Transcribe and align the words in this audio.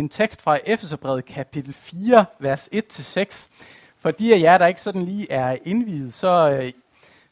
en 0.00 0.08
tekst 0.08 0.42
fra 0.42 0.58
Efeserbrevet 0.66 1.24
kapitel 1.24 1.72
4, 1.72 2.26
vers 2.38 2.68
1-6. 2.74 3.48
For 3.98 4.10
de 4.10 4.34
af 4.34 4.40
jer, 4.40 4.58
der 4.58 4.66
ikke 4.66 4.82
sådan 4.82 5.02
lige 5.02 5.32
er 5.32 5.56
indvidet, 5.62 6.14
så, 6.14 6.50
øh, 6.50 6.72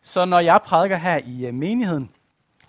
så 0.03 0.25
når 0.25 0.41
jeg 0.41 0.61
prædiker 0.65 0.97
her 0.97 1.21
i 1.27 1.47
øh, 1.47 1.55
menigheden, 1.55 2.11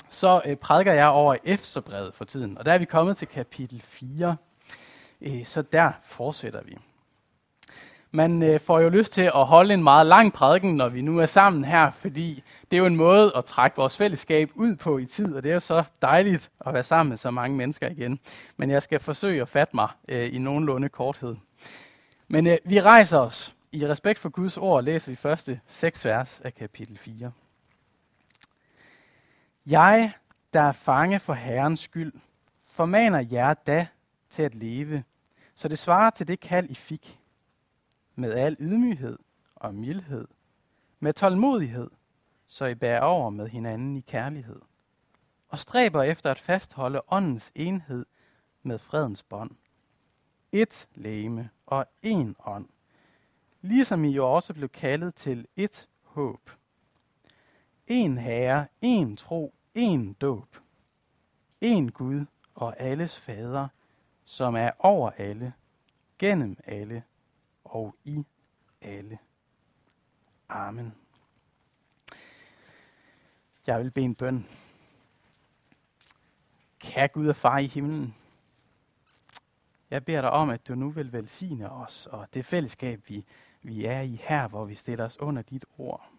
så 0.09 0.41
øh, 0.45 0.55
prædiker 0.55 0.93
jeg 0.93 1.07
over 1.07 1.35
Efeserbrevet 1.43 2.15
for 2.15 2.25
tiden. 2.25 2.57
Og 2.57 2.65
der 2.65 2.73
er 2.73 2.77
vi 2.77 2.85
kommet 2.85 3.17
til 3.17 3.27
kapitel 3.27 3.81
4, 3.81 4.35
så 5.43 5.61
der 5.61 5.91
fortsætter 6.03 6.61
vi. 6.63 6.77
Man 8.11 8.43
øh, 8.43 8.59
får 8.59 8.79
jo 8.79 8.89
lyst 8.89 9.13
til 9.13 9.21
at 9.21 9.45
holde 9.45 9.73
en 9.73 9.83
meget 9.83 10.07
lang 10.07 10.33
prædiken, 10.33 10.75
når 10.75 10.89
vi 10.89 11.01
nu 11.01 11.19
er 11.19 11.25
sammen 11.25 11.63
her, 11.63 11.91
fordi 11.91 12.43
det 12.71 12.77
er 12.77 12.81
jo 12.81 12.85
en 12.85 12.95
måde 12.95 13.31
at 13.35 13.45
trække 13.45 13.77
vores 13.77 13.97
fællesskab 13.97 14.51
ud 14.55 14.75
på 14.75 14.97
i 14.97 15.05
tid, 15.05 15.35
og 15.35 15.43
det 15.43 15.49
er 15.49 15.53
jo 15.53 15.59
så 15.59 15.83
dejligt 16.01 16.51
at 16.65 16.73
være 16.73 16.83
sammen 16.83 17.09
med 17.09 17.17
så 17.17 17.31
mange 17.31 17.57
mennesker 17.57 17.89
igen. 17.89 18.19
Men 18.57 18.69
jeg 18.69 18.83
skal 18.83 18.99
forsøge 18.99 19.41
at 19.41 19.49
fatte 19.49 19.75
mig 19.75 19.87
øh, 20.09 20.35
i 20.35 20.37
nogenlunde 20.37 20.89
korthed. 20.89 21.35
Men 22.27 22.47
øh, 22.47 22.57
vi 22.65 22.81
rejser 22.81 23.17
os 23.17 23.55
i 23.71 23.87
respekt 23.87 24.19
for 24.19 24.29
Guds 24.29 24.57
ord 24.57 24.77
og 24.77 24.83
læser 24.83 25.11
de 25.11 25.15
første 25.15 25.59
seks 25.67 26.05
vers 26.05 26.41
af 26.43 26.55
kapitel 26.55 26.97
4. 26.97 27.31
Jeg, 29.65 30.11
der 30.53 30.61
er 30.61 30.71
fange 30.71 31.19
for 31.19 31.33
Herrens 31.33 31.79
skyld, 31.79 32.13
formaner 32.67 33.25
jer 33.31 33.53
da 33.53 33.87
til 34.29 34.43
at 34.43 34.55
leve, 34.55 35.03
så 35.55 35.67
det 35.67 35.79
svarer 35.79 36.09
til 36.09 36.27
det 36.27 36.39
kald, 36.39 36.69
I 36.69 36.75
fik, 36.75 37.19
med 38.19 38.33
al 38.33 38.57
ydmyghed 38.59 39.17
og 39.55 39.75
mildhed, 39.75 40.27
med 40.99 41.13
tålmodighed, 41.13 41.89
så 42.47 42.65
I 42.65 42.75
bærer 42.75 43.01
over 43.01 43.29
med 43.29 43.47
hinanden 43.47 43.97
i 43.97 44.01
kærlighed, 44.01 44.61
og 45.49 45.59
stræber 45.59 46.03
efter 46.03 46.31
at 46.31 46.39
fastholde 46.39 47.01
åndens 47.07 47.51
enhed 47.55 48.05
med 48.63 48.79
fredens 48.79 49.23
bånd. 49.23 49.51
Et 50.51 50.87
læme 50.95 51.49
og 51.65 51.85
en 52.01 52.35
ånd, 52.45 52.67
ligesom 53.61 54.03
I 54.05 54.09
jo 54.09 54.33
også 54.33 54.53
blev 54.53 54.69
kaldet 54.69 55.15
til 55.15 55.47
et 55.55 55.87
håb. 56.03 56.49
En 57.87 58.17
herre, 58.17 58.67
en 58.81 59.17
tro, 59.17 59.53
en 59.73 60.13
dåb. 60.13 60.57
En 61.61 61.91
Gud 61.91 62.25
og 62.55 62.79
alles 62.79 63.19
fader, 63.19 63.67
som 64.25 64.55
er 64.55 64.71
over 64.79 65.11
alle, 65.17 65.53
gennem 66.19 66.57
alle 66.65 67.03
og 67.75 67.95
i 68.05 68.25
alle. 68.81 69.19
Amen. 70.49 70.95
Jeg 73.67 73.79
vil 73.79 73.91
bede 73.91 74.05
en 74.05 74.15
bøn. 74.15 74.47
Kære 76.79 77.07
Gud 77.07 77.27
og 77.27 77.35
far 77.35 77.57
i 77.57 77.65
himlen, 77.65 78.15
jeg 79.89 80.05
beder 80.05 80.21
dig 80.21 80.31
om, 80.31 80.49
at 80.49 80.67
du 80.67 80.75
nu 80.75 80.89
vil 80.89 81.13
velsigne 81.13 81.71
os 81.71 82.05
og 82.05 82.27
det 82.33 82.45
fællesskab, 82.45 83.01
vi, 83.07 83.25
vi 83.61 83.85
er 83.85 84.01
i 84.01 84.15
her, 84.15 84.47
hvor 84.47 84.65
vi 84.65 84.75
stiller 84.75 85.05
os 85.05 85.19
under 85.19 85.41
dit 85.41 85.65
ord. 85.77 86.09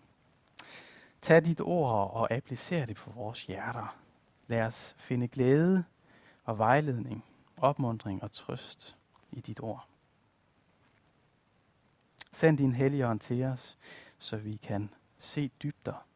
Tag 1.20 1.44
dit 1.44 1.60
ord 1.60 2.10
og 2.10 2.32
applicer 2.32 2.86
det 2.86 2.96
på 2.96 3.10
vores 3.10 3.44
hjerter. 3.44 3.96
Lad 4.46 4.62
os 4.62 4.96
finde 4.98 5.28
glæde 5.28 5.84
og 6.44 6.58
vejledning, 6.58 7.24
opmundring 7.56 8.22
og 8.22 8.32
trøst 8.32 8.96
i 9.32 9.40
dit 9.40 9.60
ord. 9.60 9.88
Send 12.32 12.58
din 12.58 12.72
hellige 12.72 13.06
ånd 13.06 13.20
til 13.20 13.44
os, 13.44 13.78
så 14.18 14.36
vi 14.36 14.56
kan 14.56 14.90
se 15.18 15.50
dybder 15.62 16.06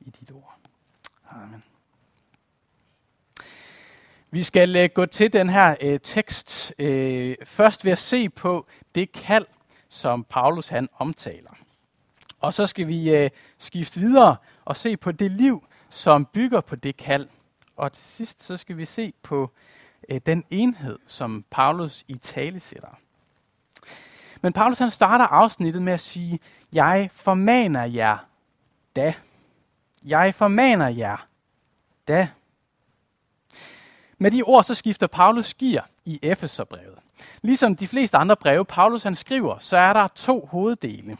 i 0.00 0.10
dit 0.10 0.32
ord. 0.32 0.58
Amen. 1.30 1.62
Vi 4.30 4.42
skal 4.42 4.84
uh, 4.84 4.90
gå 4.94 5.06
til 5.06 5.32
den 5.32 5.48
her 5.48 5.76
uh, 5.84 6.00
tekst 6.02 6.72
uh, 6.78 7.34
først 7.44 7.84
ved 7.84 7.92
at 7.92 7.98
se 7.98 8.28
på 8.28 8.66
det 8.94 9.12
kald, 9.12 9.46
som 9.88 10.24
Paulus 10.24 10.68
han 10.68 10.88
omtaler. 10.94 11.50
Og 12.40 12.54
så 12.54 12.66
skal 12.66 12.88
vi 12.88 13.24
uh, 13.24 13.30
skifte 13.58 14.00
videre 14.00 14.36
og 14.64 14.76
se 14.76 14.96
på 14.96 15.12
det 15.12 15.30
liv, 15.30 15.66
som 15.88 16.26
bygger 16.26 16.60
på 16.60 16.76
det 16.76 16.96
kald. 16.96 17.28
Og 17.76 17.92
til 17.92 18.04
sidst 18.04 18.42
så 18.42 18.56
skal 18.56 18.76
vi 18.76 18.84
se 18.84 19.12
på 19.22 19.52
uh, 20.12 20.16
den 20.26 20.44
enhed, 20.50 20.98
som 21.06 21.44
Paulus 21.50 22.04
i 22.08 22.14
tale 22.14 22.60
sætter. 22.60 22.98
Men 24.42 24.52
Paulus 24.52 24.78
han 24.78 24.90
starter 24.90 25.24
afsnittet 25.24 25.82
med 25.82 25.92
at 25.92 26.00
sige, 26.00 26.38
jeg 26.72 27.10
formaner 27.12 27.84
jer 27.84 28.18
da. 28.96 29.14
Jeg 30.06 30.34
formaner 30.34 30.88
jer 30.88 31.26
da. 32.08 32.28
Med 34.18 34.30
de 34.30 34.42
ord 34.42 34.64
så 34.64 34.74
skifter 34.74 35.06
Paulus 35.06 35.54
gear 35.54 35.88
i 36.04 36.18
Efeserbrevet. 36.22 36.98
Ligesom 37.42 37.76
de 37.76 37.86
fleste 37.86 38.16
andre 38.16 38.36
breve, 38.36 38.64
Paulus 38.64 39.02
han 39.02 39.14
skriver, 39.14 39.58
så 39.58 39.76
er 39.76 39.92
der 39.92 40.08
to 40.08 40.48
hoveddele. 40.50 41.16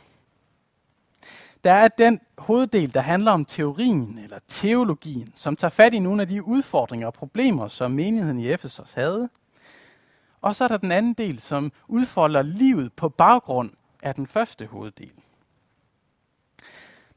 Der 1.64 1.72
er 1.72 1.88
den 1.88 2.20
hoveddel, 2.38 2.94
der 2.94 3.00
handler 3.00 3.32
om 3.32 3.44
teorien 3.44 4.18
eller 4.18 4.38
teologien, 4.48 5.32
som 5.34 5.56
tager 5.56 5.70
fat 5.70 5.94
i 5.94 5.98
nogle 5.98 6.22
af 6.22 6.28
de 6.28 6.44
udfordringer 6.44 7.06
og 7.06 7.14
problemer, 7.14 7.68
som 7.68 7.90
menigheden 7.90 8.38
i 8.38 8.48
Efesos 8.48 8.92
havde. 8.92 9.28
Og 10.40 10.56
så 10.56 10.64
er 10.64 10.68
der 10.68 10.76
den 10.76 10.92
anden 10.92 11.14
del, 11.14 11.40
som 11.40 11.72
udfolder 11.88 12.42
livet 12.42 12.92
på 12.92 13.08
baggrund 13.08 13.70
af 14.02 14.14
den 14.14 14.26
første 14.26 14.66
hoveddel. 14.66 15.12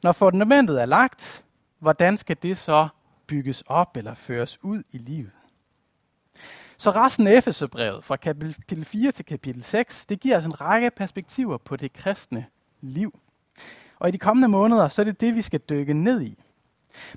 Når 0.03 0.11
fundamentet 0.11 0.81
er 0.81 0.85
lagt, 0.85 1.45
hvordan 1.79 2.17
skal 2.17 2.37
det 2.41 2.57
så 2.57 2.87
bygges 3.27 3.63
op 3.67 3.97
eller 3.97 4.13
føres 4.13 4.63
ud 4.63 4.83
i 4.91 4.97
livet? 4.97 5.31
Så 6.77 6.91
resten 6.91 7.27
af 7.27 7.37
Efeserbrevet 7.37 8.03
fra 8.03 8.15
kapitel 8.15 8.85
4 8.85 9.11
til 9.11 9.25
kapitel 9.25 9.63
6, 9.63 10.05
det 10.05 10.19
giver 10.19 10.37
os 10.37 10.45
en 10.45 10.61
række 10.61 10.91
perspektiver 10.91 11.57
på 11.57 11.75
det 11.75 11.93
kristne 11.93 12.45
liv. 12.81 13.19
Og 13.99 14.07
i 14.07 14.11
de 14.11 14.17
kommende 14.17 14.47
måneder, 14.47 14.87
så 14.87 15.01
er 15.01 15.03
det 15.03 15.21
det, 15.21 15.35
vi 15.35 15.41
skal 15.41 15.59
dykke 15.59 15.93
ned 15.93 16.21
i. 16.21 16.43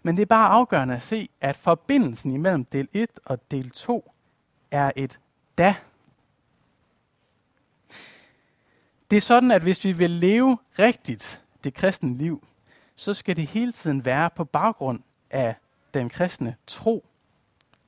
Men 0.03 0.17
det 0.17 0.23
er 0.23 0.27
bare 0.27 0.49
afgørende 0.49 0.95
at 0.95 1.03
se, 1.03 1.29
at 1.41 1.57
forbindelsen 1.57 2.31
imellem 2.31 2.65
del 2.65 2.89
1 2.93 3.09
og 3.25 3.51
del 3.51 3.71
2 3.71 4.13
er 4.71 4.91
et 4.97 5.21
da. 5.59 5.75
Det 9.11 9.17
er 9.17 9.21
sådan, 9.21 9.51
at 9.51 9.63
hvis 9.63 9.85
vi 9.85 9.93
vil 9.93 10.11
leve 10.11 10.59
rigtigt 10.79 11.43
det 11.65 11.75
kristne 11.75 12.17
liv, 12.17 12.47
så 12.97 13.15
skal 13.15 13.37
det 13.37 13.47
hele 13.47 13.73
tiden 13.73 14.05
være 14.05 14.31
på 14.31 14.45
baggrund 14.45 15.01
af 15.31 15.55
den 15.95 16.09
kristne 16.09 16.57
tro, 16.67 17.07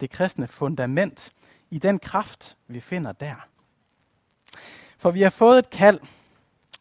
det 0.00 0.10
kristne 0.10 0.48
fundament, 0.48 1.32
i 1.70 1.78
den 1.78 1.98
kraft, 1.98 2.56
vi 2.68 2.80
finder 2.80 3.12
der. 3.12 3.48
For 4.98 5.10
vi 5.10 5.22
har 5.22 5.30
fået 5.30 5.58
et 5.58 5.70
kald, 5.70 6.00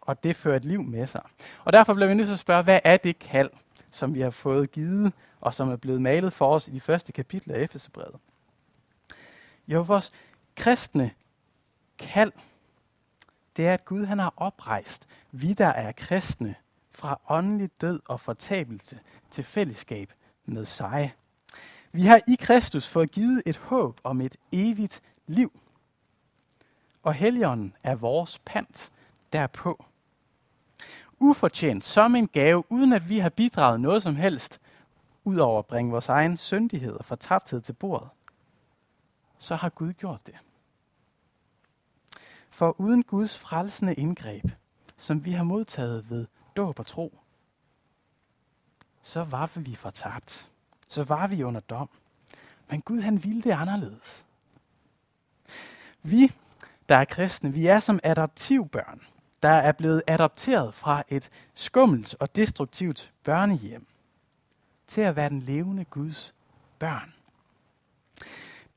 og 0.01 0.23
det 0.23 0.35
fører 0.35 0.55
et 0.55 0.65
liv 0.65 0.83
med 0.83 1.07
sig. 1.07 1.21
Og 1.63 1.73
derfor 1.73 1.93
bliver 1.93 2.07
vi 2.07 2.13
nødt 2.13 2.27
til 2.27 2.33
at 2.33 2.39
spørge, 2.39 2.63
hvad 2.63 2.79
er 2.83 2.97
det 2.97 3.19
kald, 3.19 3.49
som 3.89 4.13
vi 4.13 4.21
har 4.21 4.29
fået 4.29 4.71
givet, 4.71 5.13
og 5.41 5.53
som 5.53 5.69
er 5.69 5.75
blevet 5.75 6.01
malet 6.01 6.33
for 6.33 6.55
os 6.55 6.67
i 6.67 6.71
de 6.71 6.81
første 6.81 7.11
kapitler 7.11 7.55
af 7.55 7.61
Efeserbrevet? 7.61 8.15
Jo, 9.67 9.81
vores 9.81 10.11
kristne 10.55 11.11
kald, 11.97 12.31
det 13.57 13.67
er, 13.67 13.73
at 13.73 13.85
Gud 13.85 14.05
han 14.05 14.19
har 14.19 14.33
oprejst 14.37 15.07
vi, 15.37 15.53
der 15.53 15.67
er 15.67 15.91
kristne, 15.91 16.55
fra 16.91 17.19
åndelig 17.29 17.69
død 17.81 17.99
og 18.05 18.19
fortabelse 18.19 18.99
til 19.31 19.43
fællesskab 19.43 20.13
med 20.45 20.65
sig. 20.65 21.13
Vi 21.91 22.01
har 22.01 22.21
i 22.27 22.35
Kristus 22.39 22.87
fået 22.87 23.11
givet 23.11 23.43
et 23.45 23.57
håb 23.57 24.01
om 24.03 24.21
et 24.21 24.35
evigt 24.51 25.01
liv. 25.27 25.59
Og 27.03 27.13
Helligånden 27.13 27.73
er 27.83 27.95
vores 27.95 28.39
pant 28.45 28.91
derpå. 29.33 29.85
Ufortjent 31.19 31.85
som 31.85 32.15
en 32.15 32.27
gave, 32.27 32.71
uden 32.71 32.93
at 32.93 33.09
vi 33.09 33.19
har 33.19 33.29
bidraget 33.29 33.81
noget 33.81 34.03
som 34.03 34.15
helst, 34.15 34.59
udover 35.23 35.59
at 35.59 35.65
bringe 35.65 35.91
vores 35.91 36.09
egen 36.09 36.37
syndighed 36.37 36.93
og 36.93 37.05
fortabthed 37.05 37.61
til 37.61 37.73
bordet, 37.73 38.09
så 39.37 39.55
har 39.55 39.69
Gud 39.69 39.93
gjort 39.93 40.27
det. 40.27 40.35
For 42.55 42.79
uden 42.79 43.03
Guds 43.03 43.37
frelsende 43.37 43.93
indgreb, 43.93 44.45
som 44.97 45.25
vi 45.25 45.31
har 45.31 45.43
modtaget 45.43 46.09
ved 46.09 46.27
dåb 46.55 46.79
og 46.79 46.85
tro, 46.85 47.19
så 49.01 49.23
var 49.23 49.51
vi 49.55 49.75
fortabt. 49.75 50.49
Så 50.87 51.03
var 51.03 51.27
vi 51.27 51.43
under 51.43 51.61
dom. 51.61 51.89
Men 52.69 52.81
Gud 52.81 53.01
han 53.01 53.23
ville 53.23 53.41
det 53.41 53.51
anderledes. 53.51 54.25
Vi, 56.03 56.31
der 56.89 56.95
er 56.95 57.05
kristne, 57.05 57.53
vi 57.53 57.67
er 57.67 57.79
som 57.79 57.99
adoptivbørn, 58.03 59.01
der 59.43 59.49
er 59.49 59.71
blevet 59.71 60.03
adopteret 60.07 60.73
fra 60.73 61.03
et 61.07 61.29
skummelt 61.53 62.15
og 62.19 62.35
destruktivt 62.35 63.11
børnehjem 63.23 63.87
til 64.87 65.01
at 65.01 65.15
være 65.15 65.29
den 65.29 65.39
levende 65.39 65.85
Guds 65.85 66.33
børn. 66.79 67.13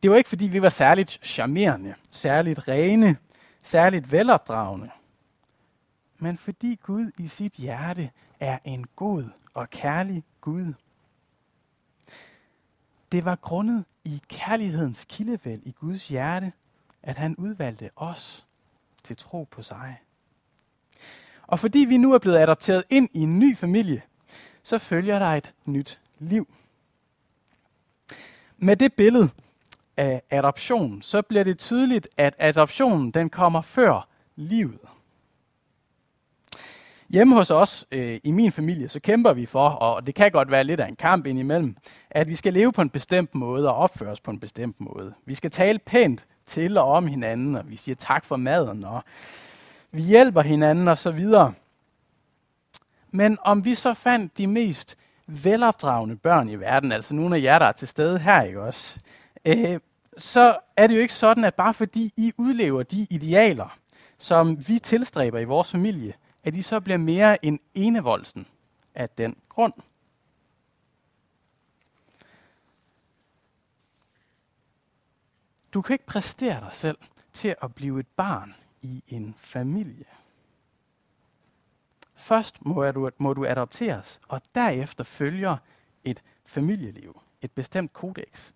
Det 0.02 0.10
var 0.10 0.16
ikke 0.16 0.28
fordi 0.28 0.44
vi 0.44 0.62
var 0.62 0.68
særligt 0.68 1.18
charmerende, 1.22 1.94
særligt 2.10 2.68
rene, 2.68 3.16
særligt 3.62 4.12
velopdragende 4.12 4.90
men 6.18 6.38
fordi 6.38 6.78
Gud 6.82 7.10
i 7.18 7.28
sit 7.28 7.52
hjerte 7.52 8.10
er 8.40 8.58
en 8.64 8.86
god 8.96 9.24
og 9.54 9.70
kærlig 9.70 10.24
Gud. 10.40 10.74
Det 13.12 13.24
var 13.24 13.36
grundet 13.36 13.84
i 14.04 14.22
kærlighedens 14.28 15.04
kildevæld 15.08 15.62
i 15.64 15.72
Guds 15.72 16.08
hjerte, 16.08 16.52
at 17.02 17.16
han 17.16 17.36
udvalgte 17.36 17.90
os 17.96 18.46
til 19.04 19.16
tro 19.16 19.48
på 19.50 19.62
sig. 19.62 19.96
Og 21.46 21.58
fordi 21.58 21.78
vi 21.78 21.96
nu 21.96 22.12
er 22.12 22.18
blevet 22.18 22.38
adopteret 22.38 22.84
ind 22.90 23.08
i 23.12 23.20
en 23.20 23.38
ny 23.38 23.56
familie, 23.56 24.02
så 24.62 24.78
følger 24.78 25.18
der 25.18 25.26
et 25.26 25.54
nyt 25.64 26.00
liv. 26.18 26.54
Med 28.56 28.76
det 28.76 28.94
billede 28.94 29.30
af 29.98 30.22
adoption, 30.30 31.02
så 31.02 31.22
bliver 31.22 31.44
det 31.44 31.58
tydeligt, 31.58 32.08
at 32.16 32.34
adoptionen 32.38 33.10
den 33.10 33.30
kommer 33.30 33.60
før 33.60 34.08
livet. 34.36 34.78
Hjemme 37.10 37.34
hos 37.34 37.50
os, 37.50 37.86
øh, 37.90 38.20
i 38.24 38.30
min 38.30 38.52
familie, 38.52 38.88
så 38.88 39.00
kæmper 39.00 39.32
vi 39.32 39.46
for, 39.46 39.68
og 39.68 40.06
det 40.06 40.14
kan 40.14 40.30
godt 40.30 40.50
være 40.50 40.64
lidt 40.64 40.80
af 40.80 40.88
en 40.88 40.96
kamp 40.96 41.26
indimellem, 41.26 41.76
at 42.10 42.28
vi 42.28 42.34
skal 42.34 42.52
leve 42.52 42.72
på 42.72 42.82
en 42.82 42.90
bestemt 42.90 43.34
måde 43.34 43.68
og 43.68 43.76
opføre 43.76 44.10
os 44.10 44.20
på 44.20 44.30
en 44.30 44.40
bestemt 44.40 44.80
måde. 44.80 45.14
Vi 45.24 45.34
skal 45.34 45.50
tale 45.50 45.78
pænt 45.78 46.26
til 46.46 46.78
og 46.78 46.84
om 46.84 47.06
hinanden, 47.06 47.54
og 47.54 47.70
vi 47.70 47.76
siger 47.76 47.96
tak 47.96 48.24
for 48.24 48.36
maden, 48.36 48.84
og 48.84 49.02
vi 49.90 50.02
hjælper 50.02 50.42
hinanden 50.42 50.88
og 50.88 50.98
så 50.98 51.10
videre. 51.10 51.52
Men 53.10 53.38
om 53.42 53.64
vi 53.64 53.74
så 53.74 53.94
fandt 53.94 54.38
de 54.38 54.46
mest 54.46 54.96
velopdragende 55.26 56.16
børn 56.16 56.48
i 56.48 56.56
verden, 56.56 56.92
altså 56.92 57.14
nogle 57.14 57.36
af 57.36 57.42
jer, 57.42 57.58
der 57.58 57.66
er 57.66 57.72
til 57.72 57.88
stede 57.88 58.18
her, 58.18 58.42
ikke 58.42 58.62
også? 58.62 59.00
Øh, 59.44 59.80
så 60.18 60.58
er 60.76 60.86
det 60.86 60.96
jo 60.96 61.00
ikke 61.00 61.14
sådan, 61.14 61.44
at 61.44 61.54
bare 61.54 61.74
fordi 61.74 62.12
I 62.16 62.32
udlever 62.38 62.82
de 62.82 63.06
idealer, 63.10 63.78
som 64.18 64.68
vi 64.68 64.78
tilstræber 64.78 65.38
i 65.38 65.44
vores 65.44 65.70
familie, 65.70 66.14
at 66.44 66.54
I 66.54 66.62
så 66.62 66.80
bliver 66.80 66.96
mere 66.96 67.44
end 67.44 67.58
enevoldsen 67.74 68.46
af 68.94 69.10
den 69.10 69.36
grund. 69.48 69.72
Du 75.72 75.82
kan 75.82 75.94
ikke 75.94 76.06
præstere 76.06 76.60
dig 76.60 76.72
selv 76.72 76.98
til 77.32 77.54
at 77.62 77.74
blive 77.74 78.00
et 78.00 78.06
barn 78.06 78.54
i 78.82 79.02
en 79.08 79.34
familie. 79.38 80.04
Først 82.14 82.64
må 82.64 82.90
du, 82.90 83.10
må 83.18 83.34
du 83.34 83.46
adopteres, 83.46 84.20
og 84.28 84.40
derefter 84.54 85.04
følger 85.04 85.56
et 86.04 86.22
familieliv, 86.46 87.20
et 87.42 87.52
bestemt 87.52 87.92
kodex. 87.92 88.52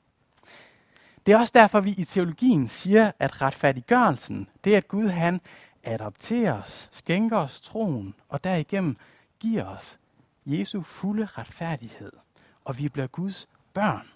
Det 1.27 1.35
er 1.35 1.39
også 1.39 1.53
derfor, 1.55 1.81
vi 1.81 1.91
i 1.91 2.05
teologien 2.05 2.69
siger, 2.69 3.13
at 3.19 3.43
retfærdiggørelsen, 3.43 4.49
det 4.65 4.73
er, 4.73 4.77
at 4.77 4.89
Gud 4.89 5.09
han 5.09 5.41
adopterer 5.83 6.63
os, 6.63 6.89
skænker 6.93 7.37
os 7.37 7.61
troen, 7.61 8.15
og 8.29 8.45
derigennem 8.45 8.97
giver 9.41 9.65
os 9.65 9.99
Jesu 10.47 10.83
fulde 10.83 11.27
retfærdighed, 11.27 12.13
og 12.65 12.79
vi 12.79 12.89
bliver 12.89 13.07
Guds 13.07 13.49
børn. 13.75 14.09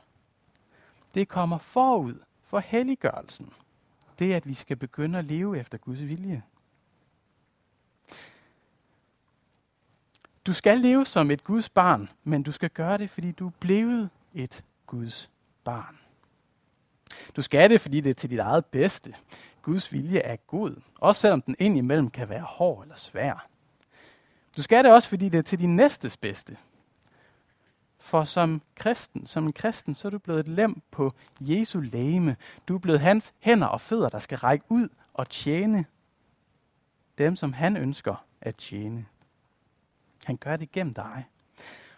Det 1.15 1.29
kommer 1.29 1.59
forud 1.59 2.21
for 2.43 2.59
helliggørelsen. 2.59 3.53
Det 4.19 4.33
er, 4.33 4.37
at 4.37 4.49
vi 4.49 4.55
skal 4.55 4.77
begynde 4.77 5.19
at 5.19 5.25
leve 5.25 5.59
efter 5.59 5.79
Guds 5.79 6.03
vilje. 6.03 6.43
Du 10.47 10.53
skal 10.53 10.79
leve 10.79 11.07
som 11.07 11.31
et 11.31 11.45
Guds 11.45 11.69
barn, 11.69 12.09
men 12.25 12.43
du 12.43 12.53
skal 12.53 12.71
gøre 12.71 12.99
det, 12.99 13.11
fordi 13.11 13.33
du 13.33 13.47
er 13.47 13.53
blevet 13.61 14.11
et 14.35 14.65
Guds 14.87 15.31
barn. 15.65 15.99
Du 17.37 17.43
skal 17.43 17.71
det, 17.71 17.81
fordi 17.81 18.01
det 18.01 18.11
er 18.11 18.15
til 18.15 18.31
dit 18.31 18.39
eget 18.39 18.67
bedste. 18.67 19.15
Guds 19.63 19.93
vilje 19.93 20.19
er 20.19 20.37
god, 20.37 20.83
også 21.01 21.21
selvom 21.21 21.43
den 21.43 21.57
indimellem 21.59 22.11
kan 22.11 22.29
være 22.29 22.43
hård 22.43 22.83
eller 22.83 22.97
svær. 22.97 23.49
Du 24.57 24.63
skal 24.63 24.85
det 24.85 24.93
også, 24.93 25.09
fordi 25.09 25.29
det 25.29 25.39
er 25.39 25.43
til 25.43 25.59
din 25.59 25.77
næstes 25.77 26.17
bedste. 26.17 26.57
For 27.99 28.25
som 28.25 28.63
kristen, 28.75 29.27
som 29.27 29.47
en 29.47 29.53
kristen, 29.53 29.95
så 29.95 30.09
er 30.09 30.11
du 30.11 30.19
blevet 30.19 30.41
et 30.41 30.49
lem 30.49 30.83
på 30.91 31.13
Jesu 31.41 31.81
lægeme. 31.81 32.37
Du 32.69 32.75
er 32.75 32.79
blevet 32.79 33.01
hans 33.01 33.35
hænder 33.41 33.67
og 33.67 33.81
fødder, 33.81 34.09
der 34.09 34.19
skal 34.19 34.39
række 34.39 34.65
ud 34.69 34.89
og 35.15 35.29
tjene 35.29 35.85
dem, 37.19 37.37
som 37.37 37.53
han 37.53 37.77
ønsker 37.77 38.25
at 38.41 38.57
tjene. 38.57 39.07
Han 40.25 40.37
gør 40.37 40.57
det 40.57 40.73
gennem 40.73 40.95
dig. 40.95 41.25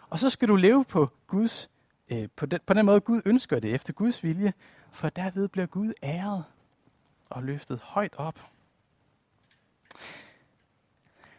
Og 0.09 0.19
så 0.19 0.29
skal 0.29 0.47
du 0.47 0.55
leve 0.55 0.85
på 0.85 1.09
Guds 1.27 1.69
øh, 2.09 2.29
på, 2.35 2.45
den, 2.45 2.59
på 2.65 2.73
den 2.73 2.85
måde, 2.85 2.99
Gud 2.99 3.21
ønsker 3.25 3.59
det, 3.59 3.73
efter 3.73 3.93
Guds 3.93 4.23
vilje, 4.23 4.53
for 4.91 5.09
derved 5.09 5.47
bliver 5.47 5.67
Gud 5.67 5.93
æret 6.03 6.43
og 7.29 7.43
løftet 7.43 7.79
højt 7.83 8.15
op. 8.17 8.39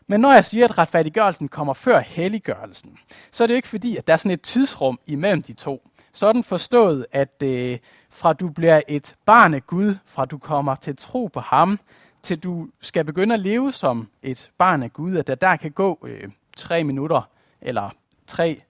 Men 0.06 0.20
når 0.20 0.32
jeg 0.32 0.44
siger, 0.44 0.64
at 0.64 0.78
retfærdiggørelsen 0.78 1.48
kommer 1.48 1.74
før 1.74 2.00
helliggørelsen, 2.00 2.98
så 3.30 3.42
er 3.42 3.46
det 3.46 3.54
jo 3.54 3.56
ikke 3.56 3.68
fordi, 3.68 3.96
at 3.96 4.06
der 4.06 4.12
er 4.12 4.16
sådan 4.16 4.30
et 4.30 4.42
tidsrum 4.42 4.98
imellem 5.06 5.42
de 5.42 5.52
to. 5.52 5.88
Sådan 6.12 6.44
forstået, 6.44 7.06
at 7.12 7.42
øh, 7.42 7.78
fra 8.10 8.32
du 8.32 8.48
bliver 8.48 8.80
et 8.88 9.16
barn 9.26 9.54
af 9.54 9.66
Gud, 9.66 9.96
fra 10.04 10.24
du 10.24 10.38
kommer 10.38 10.74
til 10.74 10.96
tro 10.96 11.26
på 11.26 11.40
ham, 11.40 11.80
til 12.22 12.38
du 12.38 12.68
skal 12.80 13.04
begynde 13.04 13.34
at 13.34 13.40
leve 13.40 13.72
som 13.72 14.08
et 14.22 14.50
barn 14.58 14.82
af 14.82 14.92
Gud, 14.92 15.16
at 15.16 15.26
der 15.26 15.34
der 15.34 15.56
kan 15.56 15.70
gå 15.70 15.98
øh, 16.06 16.30
tre 16.56 16.84
minutter, 16.84 17.22
eller 17.60 17.90
tre 18.26 18.62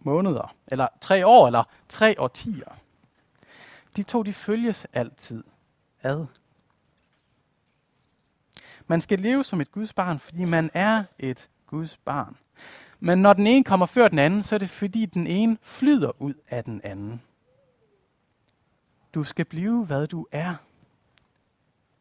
måneder, 0.00 0.54
eller 0.66 0.88
tre 1.00 1.26
år, 1.26 1.46
eller 1.46 1.64
tre 1.88 2.14
årtier. 2.18 2.78
De 3.96 4.02
to, 4.02 4.22
de 4.22 4.32
følges 4.32 4.86
altid 4.92 5.44
ad. 6.02 6.26
Man 8.86 9.00
skal 9.00 9.20
leve 9.20 9.44
som 9.44 9.60
et 9.60 9.72
Guds 9.72 9.92
barn, 9.92 10.18
fordi 10.18 10.44
man 10.44 10.70
er 10.74 11.04
et 11.18 11.50
Guds 11.66 11.96
barn. 11.96 12.36
Men 13.00 13.18
når 13.18 13.32
den 13.32 13.46
ene 13.46 13.64
kommer 13.64 13.86
før 13.86 14.08
den 14.08 14.18
anden, 14.18 14.42
så 14.42 14.54
er 14.54 14.58
det 14.58 14.70
fordi 14.70 15.06
den 15.06 15.26
ene 15.26 15.58
flyder 15.62 16.22
ud 16.22 16.34
af 16.48 16.64
den 16.64 16.80
anden. 16.84 17.22
Du 19.14 19.24
skal 19.24 19.44
blive, 19.44 19.84
hvad 19.86 20.06
du 20.06 20.26
er. 20.32 20.54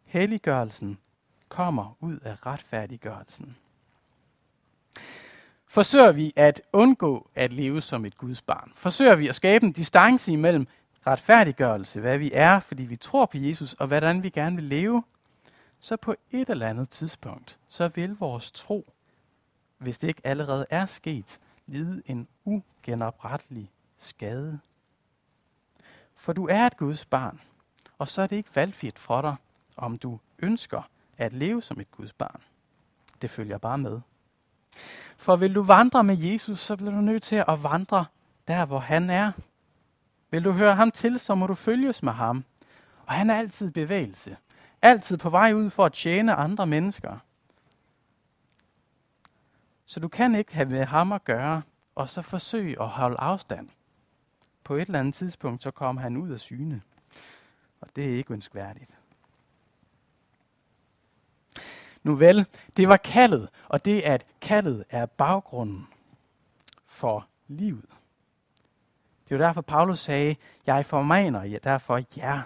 Helliggørelsen 0.04 0.98
kommer 1.50 1.98
ud 2.00 2.20
af 2.20 2.46
retfærdiggørelsen. 2.46 3.58
Forsøger 5.68 6.12
vi 6.12 6.34
at 6.36 6.62
undgå 6.74 7.30
at 7.36 7.54
leve 7.54 7.82
som 7.82 8.06
et 8.06 8.18
Guds 8.18 8.42
barn? 8.42 8.72
Forsøger 8.76 9.16
vi 9.16 9.28
at 9.28 9.36
skabe 9.36 9.66
en 9.66 9.72
distance 9.72 10.32
imellem 10.32 10.68
retfærdiggørelse, 11.08 12.00
hvad 12.00 12.18
vi 12.18 12.32
er, 12.34 12.60
fordi 12.60 12.84
vi 12.84 12.96
tror 12.96 13.26
på 13.26 13.38
Jesus, 13.38 13.74
og 13.74 13.88
hvordan 13.88 14.24
vi 14.24 14.30
gerne 14.30 14.56
vil 14.56 14.66
leve, 14.66 15.04
så 15.80 15.98
på 15.98 16.16
et 16.32 16.50
eller 16.50 16.68
andet 16.68 16.90
tidspunkt, 16.90 17.60
så 17.68 17.88
vil 17.88 18.16
vores 18.20 18.52
tro, 18.52 18.94
hvis 19.78 19.98
det 19.98 20.08
ikke 20.08 20.22
allerede 20.24 20.66
er 20.70 20.86
sket, 20.86 21.40
lide 21.68 22.02
en 22.06 22.28
ugenoprettelig 22.46 23.72
skade. 23.98 24.60
For 26.16 26.34
du 26.34 26.48
er 26.48 26.66
et 26.66 26.78
Guds 26.78 27.06
barn, 27.06 27.42
og 27.98 28.10
så 28.10 28.22
er 28.22 28.28
det 28.28 28.36
ikke 28.36 28.56
valgfrit 28.56 29.00
for 29.00 29.22
dig, 29.22 29.36
om 29.78 29.98
du 29.98 30.20
ønsker 30.40 30.90
at 31.18 31.34
leve 31.34 31.62
som 31.62 31.80
et 31.80 31.92
Guds 31.92 32.14
barn. 32.14 32.42
Det 33.22 33.30
følger 33.30 33.58
bare 33.58 33.78
med. 33.78 34.02
For 35.18 35.36
vil 35.36 35.56
du 35.56 35.62
vandre 35.62 36.04
med 36.04 36.18
Jesus, 36.18 36.60
så 36.60 36.76
bliver 36.76 36.92
du 36.92 37.02
nødt 37.02 37.24
til 37.24 37.44
at 37.48 37.64
vandre 37.64 38.06
der, 38.48 38.66
hvor 38.66 38.80
han 38.80 39.10
er. 39.10 39.32
Vil 40.34 40.44
du 40.44 40.52
høre 40.52 40.76
ham 40.76 40.92
til, 40.92 41.20
så 41.20 41.36
må 41.36 41.48
du 41.48 41.56
følges 41.56 42.04
med 42.04 42.14
ham. 42.14 42.46
Og 43.06 43.14
han 43.14 43.30
er 43.30 43.36
altid 43.36 43.68
i 43.68 43.72
bevægelse. 43.72 44.38
Altid 44.82 45.18
på 45.18 45.30
vej 45.30 45.54
ud 45.54 45.70
for 45.70 45.86
at 45.86 45.94
tjene 45.94 46.36
andre 46.36 46.68
mennesker. 46.68 47.18
Så 49.86 50.00
du 50.00 50.08
kan 50.08 50.36
ikke 50.36 50.54
have 50.54 50.70
med 50.70 50.86
ham 50.86 51.12
at 51.12 51.24
gøre, 51.24 51.62
og 51.96 52.10
så 52.10 52.22
forsøge 52.22 52.82
at 52.82 52.88
holde 52.88 53.20
afstand. 53.20 53.70
På 54.64 54.76
et 54.76 54.82
eller 54.82 55.00
andet 55.00 55.14
tidspunkt, 55.14 55.64
så 55.64 55.72
kommer 55.72 56.02
han 56.02 56.18
ud 56.18 56.30
af 56.30 56.40
syne. 56.40 56.82
Og 57.82 57.88
det 57.96 58.06
er 58.06 58.18
ikke 58.18 58.34
ønskværdigt. 58.34 58.92
Nu 62.04 62.16
vel, 62.16 62.46
det 62.78 62.90
var 62.90 62.98
kaldet, 62.98 63.50
og 63.68 63.86
det 63.86 64.02
at 64.02 64.26
kaldet 64.42 64.84
er 64.90 65.06
baggrunden 65.06 65.88
for 66.86 67.28
livet. 67.48 67.90
Det 69.34 69.40
var 69.40 69.46
derfor, 69.46 69.62
Paulus 69.62 70.00
sagde, 70.00 70.36
jeg 70.68 70.86
formaner 70.86 71.44
jer 71.44 71.60
derfor 71.60 72.02
jer. 72.18 72.42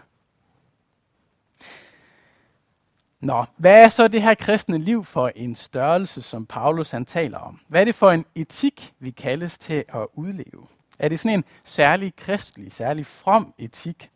Nå, 3.19 3.45
hvad 3.57 3.83
er 3.83 3.89
så 3.89 4.07
det 4.07 4.21
her 4.21 4.33
kristne 4.33 4.77
liv 4.77 5.05
for 5.05 5.31
en 5.35 5.55
størrelse, 5.55 6.21
som 6.21 6.45
Paulus 6.45 6.91
han 6.91 7.05
taler 7.05 7.37
om? 7.37 7.59
Hvad 7.67 7.81
er 7.81 7.85
det 7.85 7.95
for 7.95 8.11
en 8.11 8.25
etik, 8.35 8.93
vi 8.99 9.11
kaldes 9.11 9.57
til 9.57 9.83
at 9.87 10.07
udleve? 10.13 10.67
Er 10.99 11.09
det 11.09 11.19
sådan 11.19 11.39
en 11.39 11.43
særlig 11.63 12.15
kristelig, 12.15 12.71
særlig 12.71 13.05
from 13.05 13.53
etik? 13.57 14.11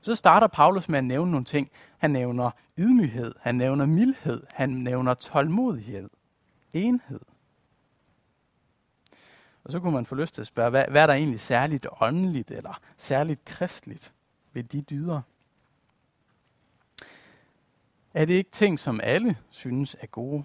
Så 0.00 0.14
starter 0.14 0.46
Paulus 0.46 0.88
med 0.88 0.98
at 0.98 1.04
nævne 1.04 1.30
nogle 1.30 1.44
ting. 1.44 1.70
Han 1.98 2.10
nævner 2.10 2.50
ydmyghed, 2.78 3.34
han 3.40 3.54
nævner 3.54 3.86
mildhed, 3.86 4.42
han 4.52 4.70
nævner 4.70 5.14
tålmodighed, 5.14 6.10
enhed. 6.74 7.20
Og 9.64 9.72
så 9.72 9.80
kunne 9.80 9.92
man 9.92 10.06
få 10.06 10.14
lyst 10.14 10.34
til 10.34 10.40
at 10.40 10.46
spørge, 10.46 10.70
hvad, 10.70 10.84
hvad 10.90 11.02
er 11.02 11.06
der 11.06 11.14
egentlig 11.14 11.40
særligt 11.40 11.86
åndeligt 12.00 12.50
eller 12.50 12.80
særligt 12.96 13.44
kristligt 13.44 14.12
ved 14.52 14.62
de 14.62 14.82
dyder? 14.82 15.20
Er 18.14 18.24
det 18.24 18.34
ikke 18.34 18.50
ting, 18.50 18.78
som 18.78 19.00
alle 19.02 19.36
synes 19.50 19.96
er 20.00 20.06
gode? 20.06 20.44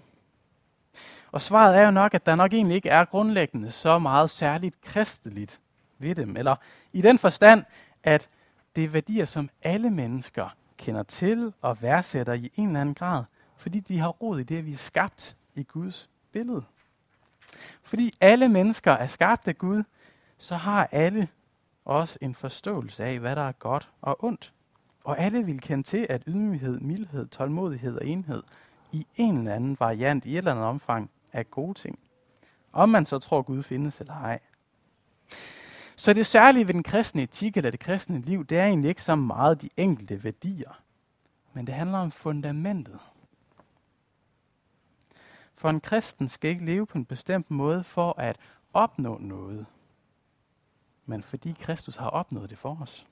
Og 1.32 1.40
svaret 1.40 1.76
er 1.76 1.84
jo 1.84 1.90
nok, 1.90 2.14
at 2.14 2.26
der 2.26 2.34
nok 2.34 2.52
egentlig 2.52 2.74
ikke 2.74 2.88
er 2.88 3.04
grundlæggende 3.04 3.70
så 3.70 3.98
meget 3.98 4.30
særligt 4.30 4.80
kristeligt 4.80 5.60
ved 5.98 6.14
dem. 6.14 6.36
Eller 6.36 6.56
i 6.92 7.02
den 7.02 7.18
forstand, 7.18 7.64
at 8.02 8.28
det 8.76 8.84
er 8.84 8.88
værdier, 8.88 9.24
som 9.24 9.50
alle 9.62 9.90
mennesker 9.90 10.56
kender 10.76 11.02
til 11.02 11.52
og 11.60 11.82
værdsætter 11.82 12.32
i 12.32 12.50
en 12.54 12.66
eller 12.66 12.80
anden 12.80 12.94
grad, 12.94 13.24
fordi 13.56 13.80
de 13.80 13.98
har 13.98 14.08
rod 14.08 14.40
i 14.40 14.42
det, 14.42 14.58
at 14.58 14.66
vi 14.66 14.72
er 14.72 14.76
skabt 14.76 15.36
i 15.54 15.62
Guds 15.62 16.10
billede. 16.32 16.64
Fordi 17.82 18.10
alle 18.20 18.48
mennesker 18.48 18.92
er 18.92 19.06
skabt 19.06 19.48
af 19.48 19.58
Gud, 19.58 19.82
så 20.38 20.56
har 20.56 20.88
alle 20.92 21.28
også 21.84 22.18
en 22.22 22.34
forståelse 22.34 23.04
af, 23.04 23.18
hvad 23.18 23.36
der 23.36 23.42
er 23.42 23.52
godt 23.52 23.90
og 24.02 24.24
ondt. 24.24 24.52
Og 25.04 25.18
alle 25.18 25.44
vil 25.44 25.60
kende 25.60 25.82
til, 25.82 26.06
at 26.10 26.22
ydmyghed, 26.26 26.80
mildhed, 26.80 27.26
tålmodighed 27.28 27.96
og 27.96 28.06
enhed 28.06 28.42
i 28.92 29.06
en 29.16 29.38
eller 29.38 29.54
anden 29.54 29.76
variant, 29.80 30.24
i 30.24 30.32
et 30.32 30.38
eller 30.38 30.50
andet 30.50 30.66
omfang, 30.66 31.10
er 31.32 31.42
gode 31.42 31.74
ting. 31.74 31.98
Om 32.72 32.88
man 32.88 33.06
så 33.06 33.18
tror, 33.18 33.42
Gud 33.42 33.62
findes 33.62 34.00
eller 34.00 34.14
ej. 34.14 34.38
Så 35.96 36.12
det 36.12 36.26
særlige 36.26 36.66
ved 36.66 36.74
den 36.74 36.82
kristne 36.82 37.22
etik 37.22 37.56
eller 37.56 37.70
det 37.70 37.80
kristne 37.80 38.20
liv, 38.20 38.44
det 38.44 38.58
er 38.58 38.64
egentlig 38.64 38.88
ikke 38.88 39.02
så 39.02 39.14
meget 39.14 39.62
de 39.62 39.68
enkelte 39.76 40.24
værdier, 40.24 40.82
men 41.52 41.66
det 41.66 41.74
handler 41.74 41.98
om 41.98 42.10
fundamentet. 42.10 42.98
For 45.60 45.70
en 45.70 45.80
kristen 45.80 46.28
skal 46.28 46.50
ikke 46.50 46.64
leve 46.64 46.86
på 46.86 46.98
en 46.98 47.04
bestemt 47.04 47.50
måde 47.50 47.84
for 47.84 48.14
at 48.18 48.36
opnå 48.72 49.18
noget, 49.18 49.66
men 51.06 51.22
fordi 51.22 51.56
Kristus 51.60 51.96
har 51.96 52.10
opnået 52.10 52.50
det 52.50 52.58
for 52.58 52.78
os. 52.82 53.06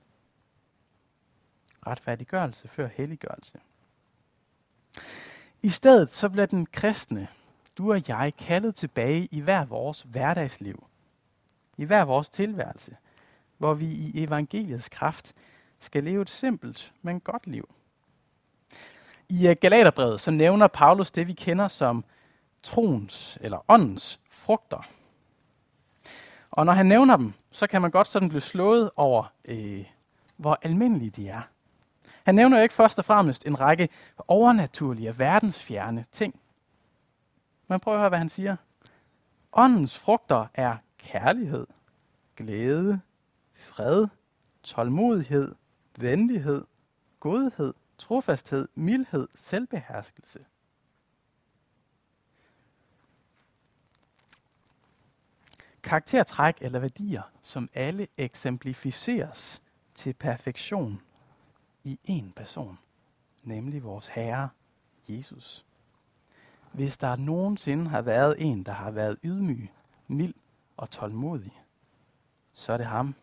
Retfærdiggørelse 1.86 2.68
før 2.68 2.86
helliggørelse. 2.86 3.58
I 5.62 5.68
stedet 5.68 6.12
så 6.12 6.28
bliver 6.28 6.46
den 6.46 6.66
kristne, 6.66 7.28
du 7.78 7.92
og 7.92 8.08
jeg, 8.08 8.32
kaldet 8.38 8.74
tilbage 8.74 9.28
i 9.30 9.40
hver 9.40 9.64
vores 9.64 10.02
hverdagsliv. 10.02 10.86
I 11.78 11.84
hver 11.84 12.04
vores 12.04 12.28
tilværelse, 12.28 12.96
hvor 13.58 13.74
vi 13.74 13.86
i 13.86 14.24
evangeliets 14.24 14.88
kraft 14.88 15.34
skal 15.78 16.04
leve 16.04 16.22
et 16.22 16.30
simpelt, 16.30 16.92
men 17.02 17.20
godt 17.20 17.46
liv. 17.46 17.68
I 19.28 19.54
Galaterbrevet 19.60 20.20
så 20.20 20.30
nævner 20.30 20.66
Paulus 20.66 21.10
det, 21.10 21.26
vi 21.26 21.32
kender 21.32 21.68
som 21.68 22.04
troens 22.62 23.38
eller 23.40 23.64
åndens 23.68 24.20
frugter. 24.30 24.88
Og 26.50 26.66
når 26.66 26.72
han 26.72 26.86
nævner 26.86 27.16
dem, 27.16 27.32
så 27.50 27.66
kan 27.66 27.82
man 27.82 27.90
godt 27.90 28.06
sådan 28.06 28.28
blive 28.28 28.40
slået 28.40 28.90
over, 28.96 29.32
øh, 29.44 29.84
hvor 30.36 30.58
almindelige 30.62 31.10
de 31.10 31.28
er. 31.28 31.42
Han 32.24 32.34
nævner 32.34 32.56
jo 32.56 32.62
ikke 32.62 32.74
først 32.74 32.98
og 32.98 33.04
fremmest 33.04 33.46
en 33.46 33.60
række 33.60 33.88
overnaturlige 34.28 35.08
og 35.08 35.18
verdensfjerne 35.18 36.04
ting. 36.12 36.40
Man 37.68 37.80
prøver 37.80 37.96
at 37.96 38.00
høre, 38.00 38.08
hvad 38.08 38.18
han 38.18 38.28
siger. 38.28 38.56
Åndens 39.52 39.98
frugter 39.98 40.46
er 40.54 40.76
kærlighed, 40.98 41.66
glæde, 42.36 43.00
fred, 43.54 44.06
tålmodighed, 44.62 45.54
venlighed, 45.98 46.64
godhed, 47.20 47.74
trofasthed, 47.98 48.68
mildhed, 48.74 49.28
selvbeherskelse. 49.34 50.38
Karaktertræk 55.88 56.54
eller 56.60 56.78
værdier, 56.78 57.22
som 57.42 57.68
alle 57.74 58.06
eksemplificeres 58.16 59.62
til 59.94 60.12
perfektion 60.12 61.00
i 61.84 61.98
én 62.08 62.32
person, 62.36 62.78
nemlig 63.42 63.84
vores 63.84 64.08
Herre 64.08 64.48
Jesus. 65.08 65.64
Hvis 66.72 66.98
der 66.98 67.16
nogensinde 67.16 67.88
har 67.90 68.02
været 68.02 68.34
en, 68.38 68.62
der 68.62 68.72
har 68.72 68.90
været 68.90 69.18
ydmyg, 69.24 69.70
mild 70.08 70.34
og 70.76 70.90
tålmodig, 70.90 71.62
så 72.52 72.72
er 72.72 72.76
det 72.76 72.86
ham. 72.86 73.14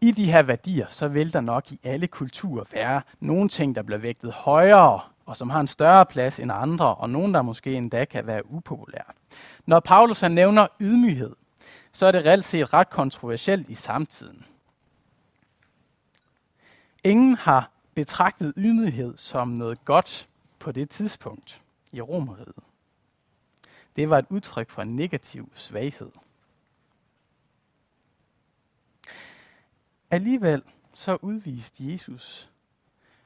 I 0.00 0.10
de 0.10 0.32
her 0.32 0.42
værdier, 0.42 0.86
så 0.88 1.08
vil 1.08 1.32
der 1.32 1.40
nok 1.40 1.72
i 1.72 1.80
alle 1.84 2.06
kulturer 2.06 2.64
være 2.72 3.02
nogle 3.20 3.48
ting, 3.48 3.74
der 3.74 3.82
bliver 3.82 3.98
vægtet 3.98 4.32
højere, 4.32 5.11
og 5.26 5.36
som 5.36 5.50
har 5.50 5.60
en 5.60 5.68
større 5.68 6.06
plads 6.06 6.40
end 6.40 6.52
andre, 6.52 6.94
og 6.94 7.10
nogen, 7.10 7.34
der 7.34 7.42
måske 7.42 7.74
endda 7.74 8.04
kan 8.04 8.26
være 8.26 8.50
upopulære. 8.50 9.12
Når 9.66 9.80
Paulus 9.80 10.20
han 10.20 10.32
nævner 10.32 10.66
ydmyghed, 10.80 11.36
så 11.92 12.06
er 12.06 12.12
det 12.12 12.24
reelt 12.24 12.44
set 12.44 12.72
ret 12.72 12.90
kontroversielt 12.90 13.68
i 13.68 13.74
samtiden. 13.74 14.46
Ingen 17.04 17.36
har 17.36 17.70
betragtet 17.94 18.52
ydmyghed 18.56 19.18
som 19.18 19.48
noget 19.48 19.84
godt 19.84 20.28
på 20.58 20.72
det 20.72 20.90
tidspunkt 20.90 21.62
i 21.92 22.00
Romeriet. 22.00 22.54
Det 23.96 24.10
var 24.10 24.18
et 24.18 24.26
udtryk 24.28 24.70
for 24.70 24.82
en 24.82 24.96
negativ 24.96 25.50
svaghed. 25.54 26.10
Alligevel 30.10 30.62
så 30.94 31.18
udviste 31.22 31.92
Jesus 31.92 32.51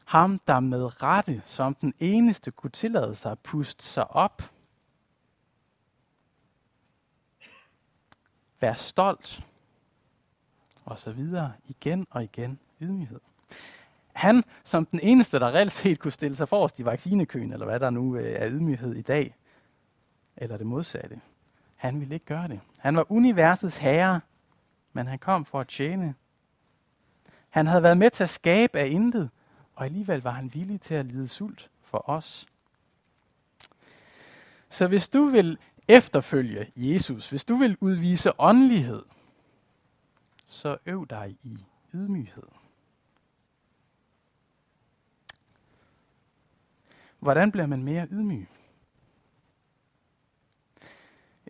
ham, 0.07 0.41
der 0.47 0.61
med 0.61 1.03
rette 1.03 1.43
som 1.45 1.75
den 1.75 1.95
eneste 1.99 2.51
kunne 2.51 2.71
tillade 2.71 3.15
sig 3.15 3.33
at 3.33 3.39
puste 3.39 3.85
sig 3.85 4.11
op 4.11 4.43
Vær 8.61 8.75
stolt. 8.75 9.47
Og 10.85 10.99
så 10.99 11.13
videre. 11.13 11.53
Igen 11.69 12.07
og 12.11 12.25
igen. 12.25 12.59
Ydmyghed. 12.81 13.21
Han, 14.13 14.45
som 14.65 14.87
den 14.87 15.01
eneste, 15.03 15.39
der 15.39 15.47
reelt 15.47 15.73
set 15.73 15.99
kunne 15.99 16.13
stille 16.13 16.37
sig 16.37 16.49
forrest 16.49 16.81
i 16.81 16.85
vaccinekøen, 16.85 17.53
eller 17.53 17.67
hvad 17.67 17.81
der 17.81 17.91
nu 17.91 18.17
øh, 18.17 18.25
er 18.25 18.49
ydmyghed 18.51 18.95
i 18.95 19.03
dag, 19.03 19.37
eller 20.37 20.57
det 20.57 20.67
modsatte. 20.67 21.21
Han 21.77 22.01
ville 22.01 22.15
ikke 22.15 22.27
gøre 22.27 22.49
det. 22.49 22.61
Han 22.79 22.97
var 22.97 23.13
universets 23.13 23.77
herre, 23.77 24.21
men 24.93 25.07
han 25.07 25.19
kom 25.19 25.45
for 25.45 25.61
at 25.61 25.69
tjene. 25.69 26.15
Han 27.49 27.67
havde 27.67 27.83
været 27.83 27.99
med 27.99 28.11
til 28.11 28.23
at 28.23 28.31
skabe 28.31 28.79
af 28.79 28.87
intet, 28.87 29.31
og 29.77 29.85
alligevel 29.85 30.23
var 30.23 30.31
han 30.31 30.55
villig 30.55 30.81
til 30.81 30.95
at 30.95 31.07
lide 31.07 31.29
sult 31.29 31.71
for 31.83 32.11
os. 32.11 32.47
Så 34.69 34.87
hvis 34.87 35.09
du 35.09 35.25
vil 35.25 35.59
efterfølge 35.89 36.73
Jesus, 36.77 37.31
hvis 37.31 37.45
du 37.45 37.57
vil 37.57 37.77
udvise 37.81 38.41
åndelighed, 38.41 39.03
så 40.47 40.79
øv 40.87 41.07
dig 41.07 41.37
i 41.43 41.59
ydmyghed. 41.95 42.49
Hvordan 47.19 47.53
bliver 47.53 47.67
man 47.67 47.83
mere 47.83 48.07
ydmyg? 48.11 48.49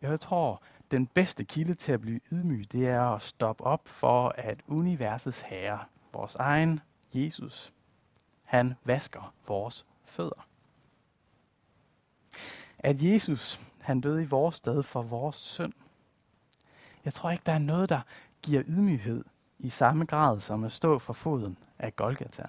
Jeg 0.02 0.21
tror, 0.21 0.62
den 0.90 1.06
bedste 1.06 1.45
kilde 1.45 1.75
til 1.75 1.92
at 1.92 2.00
blive 2.00 2.21
ydmyg, 2.33 2.73
det 2.73 2.88
er 2.88 3.02
at 3.02 3.23
stoppe 3.23 3.64
op 3.64 3.88
for, 3.88 4.28
at 4.28 4.61
universets 4.66 5.40
herre, 5.40 5.85
vores 6.12 6.35
egen 6.35 6.80
Jesus, 7.14 7.73
han 8.47 8.75
vasker 8.85 9.35
vores 9.49 9.87
fødder. 10.05 10.47
At 12.79 13.03
Jesus 13.03 13.61
han 13.81 14.00
døde 14.00 14.23
i 14.23 14.26
vores 14.26 14.57
sted 14.57 14.83
for 14.83 15.03
vores 15.03 15.37
synd. 15.37 15.73
Jeg 17.05 17.15
tror 17.15 17.31
ikke, 17.31 17.43
der 17.47 17.53
er 17.53 17.59
noget, 17.59 17.88
der 17.88 18.00
giver 18.43 18.62
ydmyghed 18.67 19.25
i 19.59 19.69
samme 19.69 20.05
grad 20.05 20.41
som 20.41 20.65
at 20.65 20.73
stå 20.73 20.99
for 20.99 21.12
foden 21.12 21.59
af 21.79 21.97
Golgata. 21.97 22.47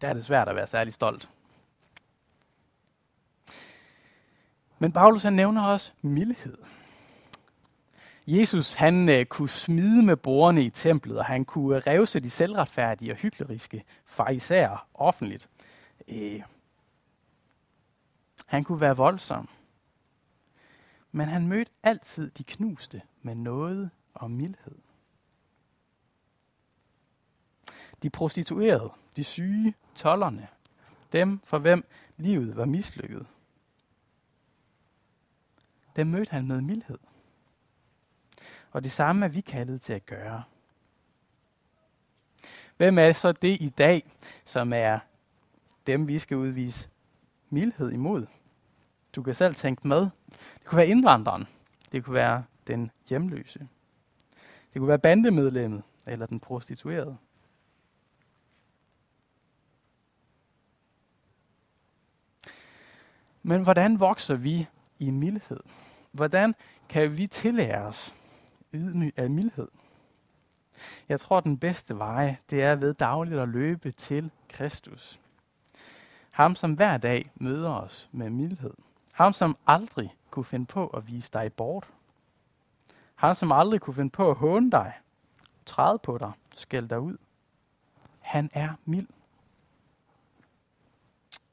Der 0.00 0.08
er 0.08 0.12
det 0.12 0.24
svært 0.24 0.48
at 0.48 0.56
være 0.56 0.66
særlig 0.66 0.94
stolt. 0.94 1.30
Men 4.78 4.92
Paulus 4.92 5.22
han 5.22 5.32
nævner 5.32 5.62
også 5.62 5.92
mildhed. 6.02 6.58
Jesus 8.30 8.74
han 8.74 9.08
øh, 9.08 9.26
kunne 9.26 9.48
smide 9.48 10.02
med 10.02 10.16
borgerne 10.16 10.64
i 10.64 10.70
templet, 10.70 11.18
og 11.18 11.24
han 11.24 11.44
kunne 11.44 11.76
øh, 11.76 11.82
revse 11.86 12.20
de 12.20 12.30
selvretfærdige 12.30 13.12
og 13.12 13.16
hykleriske 13.16 13.84
farisæer 14.06 14.88
offentligt. 14.94 15.48
Øh, 16.08 16.42
han 18.46 18.64
kunne 18.64 18.80
være 18.80 18.96
voldsom. 18.96 19.48
Men 21.12 21.28
han 21.28 21.48
mødte 21.48 21.72
altid 21.82 22.30
de 22.30 22.44
knuste 22.44 23.02
med 23.22 23.34
noget 23.34 23.90
og 24.14 24.30
mildhed. 24.30 24.78
De 28.02 28.10
prostituerede, 28.10 28.90
de 29.16 29.24
syge, 29.24 29.74
tollerne, 29.94 30.48
dem 31.12 31.40
for 31.44 31.58
hvem 31.58 31.84
livet 32.16 32.56
var 32.56 32.64
mislykket. 32.64 33.26
Dem 35.96 36.06
mødte 36.06 36.30
han 36.30 36.46
med 36.46 36.60
mildhed. 36.60 36.98
Og 38.70 38.84
det 38.84 38.92
samme 38.92 39.24
er 39.24 39.28
vi 39.28 39.40
kaldet 39.40 39.82
til 39.82 39.92
at 39.92 40.06
gøre. 40.06 40.42
Hvem 42.76 42.98
er 42.98 43.12
så 43.12 43.32
det 43.32 43.60
i 43.60 43.68
dag, 43.78 44.12
som 44.44 44.72
er 44.72 44.98
dem, 45.86 46.08
vi 46.08 46.18
skal 46.18 46.36
udvise 46.36 46.88
mildhed 47.50 47.92
imod? 47.92 48.26
Du 49.14 49.22
kan 49.22 49.34
selv 49.34 49.54
tænke 49.54 49.88
med. 49.88 50.00
Det 50.30 50.64
kunne 50.64 50.76
være 50.76 50.86
indvandreren. 50.86 51.46
Det 51.92 52.04
kunne 52.04 52.14
være 52.14 52.44
den 52.66 52.90
hjemløse. 53.08 53.68
Det 54.72 54.80
kunne 54.80 54.88
være 54.88 54.98
bandemedlemmet 54.98 55.82
eller 56.06 56.26
den 56.26 56.40
prostituerede. 56.40 57.16
Men 63.42 63.62
hvordan 63.62 64.00
vokser 64.00 64.34
vi 64.34 64.66
i 64.98 65.10
mildhed? 65.10 65.60
Hvordan 66.12 66.54
kan 66.88 67.18
vi 67.18 67.26
tillære 67.26 67.82
os 67.82 68.14
ydmy, 68.74 69.14
af 69.16 69.30
mildhed. 69.30 69.68
Jeg 71.08 71.20
tror, 71.20 71.40
den 71.40 71.58
bedste 71.58 71.98
vej, 71.98 72.36
det 72.50 72.62
er 72.62 72.74
ved 72.74 72.94
dagligt 72.94 73.40
at 73.40 73.48
løbe 73.48 73.92
til 73.92 74.30
Kristus. 74.48 75.20
Ham, 76.30 76.54
som 76.54 76.74
hver 76.74 76.96
dag 76.96 77.30
møder 77.34 77.70
os 77.70 78.08
med 78.12 78.30
mildhed. 78.30 78.74
Ham, 79.12 79.32
som 79.32 79.56
aldrig 79.66 80.16
kunne 80.30 80.44
finde 80.44 80.66
på 80.66 80.86
at 80.86 81.06
vise 81.06 81.32
dig 81.32 81.52
bort. 81.52 81.88
Ham, 83.14 83.34
som 83.34 83.52
aldrig 83.52 83.80
kunne 83.80 83.94
finde 83.94 84.10
på 84.10 84.30
at 84.30 84.36
håne 84.36 84.70
dig, 84.70 84.92
træde 85.66 85.98
på 85.98 86.18
dig, 86.18 86.32
skælde 86.54 86.88
dig 86.88 87.00
ud. 87.00 87.16
Han 88.20 88.50
er 88.52 88.74
mild. 88.84 89.08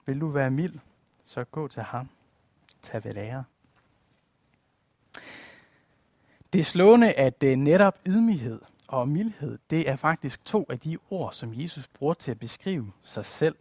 Vil 0.06 0.22
du 0.22 0.28
være 0.28 0.52
mild, 0.52 0.80
så 1.24 1.44
gå 1.44 1.68
til 1.68 1.84
ham. 1.84 2.10
Tag 2.82 3.04
ved 3.04 3.14
lære. 3.14 3.44
Det 6.54 6.60
er 6.60 6.64
slående, 6.64 7.14
at 7.14 7.44
øh, 7.44 7.56
netop 7.56 8.00
ydmyghed 8.08 8.62
og 8.88 9.10
mildhed, 9.10 9.58
det 9.70 9.90
er 9.90 9.96
faktisk 9.96 10.46
to 10.46 10.66
af 10.70 10.80
de 10.80 10.98
ord, 11.10 11.34
som 11.34 11.54
Jesus 11.54 11.88
bruger 11.88 12.14
til 12.14 12.32
at 12.32 12.40
beskrive 12.40 12.92
sig 13.04 13.26
selv. 13.26 13.56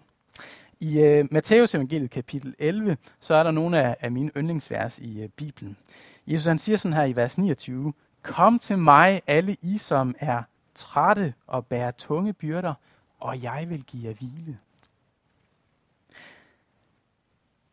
I 0.81 1.21
uh, 1.21 1.33
Matteus 1.33 1.75
evangeliet 1.75 2.11
kapitel 2.11 2.55
11, 2.59 2.97
så 3.21 3.35
er 3.35 3.43
der 3.43 3.51
nogle 3.51 3.83
af, 3.83 3.97
af 4.01 4.13
mine 4.13 4.31
yndlingsvers 4.37 4.99
i 4.99 5.25
uh, 5.25 5.31
Bibelen. 5.31 5.77
Jesus 6.27 6.47
han 6.47 6.59
siger 6.59 6.77
sådan 6.77 6.97
her 6.97 7.05
i 7.05 7.17
vers 7.17 7.39
29, 7.39 7.93
Kom 8.23 8.59
til 8.59 8.79
mig, 8.79 9.23
alle 9.27 9.57
I, 9.63 9.79
som 9.79 10.15
er 10.19 10.43
trætte 10.75 11.35
og 11.47 11.67
bærer 11.67 11.91
tunge 11.91 12.33
byrder, 12.33 12.75
og 13.21 13.43
jeg 13.43 13.67
vil 13.69 13.83
give 13.83 14.09
jer 14.09 14.15
hvile. 14.15 14.59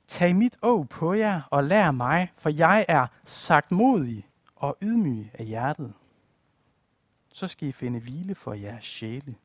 Tag 0.07 0.35
mit 0.35 0.57
å 0.61 0.83
på 0.89 1.13
jer 1.13 1.41
og 1.49 1.63
lær 1.63 1.91
mig, 1.91 2.31
for 2.37 2.49
jeg 2.49 2.85
er 2.87 3.07
sagt 3.23 3.71
modig 3.71 4.25
og 4.61 4.77
ydmyg 4.81 5.31
af 5.33 5.45
hjertet. 5.45 5.93
Så 7.33 7.47
skal 7.47 7.67
I 7.67 7.71
finde 7.71 7.99
hvile 7.99 8.35
for 8.35 8.53
jeres 8.53 8.85
sjæle. 8.85 9.35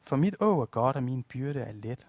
For 0.00 0.16
mit 0.16 0.34
å 0.40 0.60
er 0.60 0.66
godt, 0.66 0.96
og 0.96 1.02
min 1.02 1.22
byrde 1.22 1.60
er 1.60 1.72
let. 1.72 2.06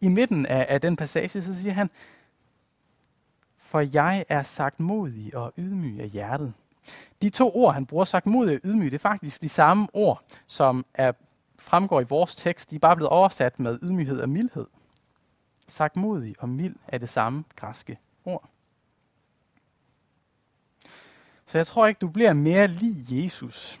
I 0.00 0.08
midten 0.08 0.46
af, 0.46 0.66
af 0.68 0.80
den 0.80 0.96
passage, 0.96 1.42
så 1.42 1.54
siger 1.54 1.72
han, 1.72 1.90
for 3.56 3.80
jeg 3.80 4.24
er 4.28 4.42
sagt 4.42 4.80
modig 4.80 5.36
og 5.36 5.52
ydmyg 5.58 6.00
af 6.00 6.08
hjertet. 6.08 6.54
De 7.22 7.30
to 7.30 7.56
ord, 7.56 7.74
han 7.74 7.86
bruger, 7.86 8.04
sagt 8.04 8.26
modig 8.26 8.54
og 8.54 8.60
ydmyg, 8.64 8.90
det 8.90 8.98
er 8.98 9.08
faktisk 9.08 9.42
de 9.42 9.48
samme 9.48 9.88
ord, 9.92 10.24
som 10.46 10.84
er, 10.94 11.12
fremgår 11.58 12.00
i 12.00 12.04
vores 12.04 12.36
tekst. 12.36 12.70
De 12.70 12.76
er 12.76 12.80
bare 12.80 12.96
blevet 12.96 13.10
oversat 13.10 13.60
med 13.60 13.78
ydmyghed 13.82 14.20
og 14.20 14.28
mildhed. 14.28 14.66
Sagt 15.68 15.96
modig 15.96 16.34
og 16.38 16.48
mild 16.48 16.76
er 16.88 16.98
det 16.98 17.08
samme 17.08 17.44
græske 17.56 17.98
ord. 18.24 18.53
Så 21.46 21.58
jeg 21.58 21.66
tror 21.66 21.86
ikke, 21.86 21.98
du 21.98 22.08
bliver 22.08 22.32
mere 22.32 22.66
lig 22.66 23.24
Jesus 23.24 23.80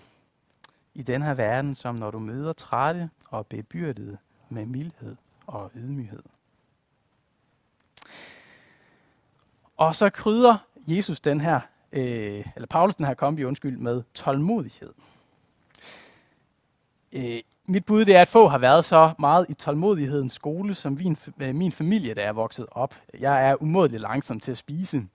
i 0.94 1.02
den 1.02 1.22
her 1.22 1.34
verden, 1.34 1.74
som 1.74 1.94
når 1.94 2.10
du 2.10 2.18
møder 2.18 2.52
trætte 2.52 3.10
og 3.28 3.46
bebyrdede 3.46 4.18
med 4.48 4.66
mildhed 4.66 5.16
og 5.46 5.70
ydmyghed. 5.74 6.22
Og 9.76 9.96
så 9.96 10.10
krydder 10.10 10.56
Jesus 10.86 11.20
den 11.20 11.40
her, 11.40 11.60
øh, 11.92 12.44
eller 12.54 12.66
Paulus 12.70 12.94
den 12.94 13.06
her 13.06 13.14
kombi, 13.14 13.44
undskyld, 13.44 13.78
med 13.78 14.02
tålmodighed. 14.14 14.92
Øh, 17.12 17.40
mit 17.66 17.84
bud 17.84 18.04
det 18.04 18.16
er, 18.16 18.20
at 18.20 18.28
få 18.28 18.48
har 18.48 18.58
været 18.58 18.84
så 18.84 19.14
meget 19.18 19.46
i 19.48 19.54
tålmodighedens 19.54 20.32
skole, 20.32 20.74
som 20.74 20.92
min, 20.92 21.16
øh, 21.40 21.54
min 21.54 21.72
familie, 21.72 22.14
der 22.14 22.22
er 22.22 22.32
vokset 22.32 22.66
op. 22.70 22.94
Jeg 23.20 23.48
er 23.48 23.62
umådeligt 23.62 24.02
langsom 24.02 24.40
til 24.40 24.50
at 24.50 24.58
spise. 24.58 25.06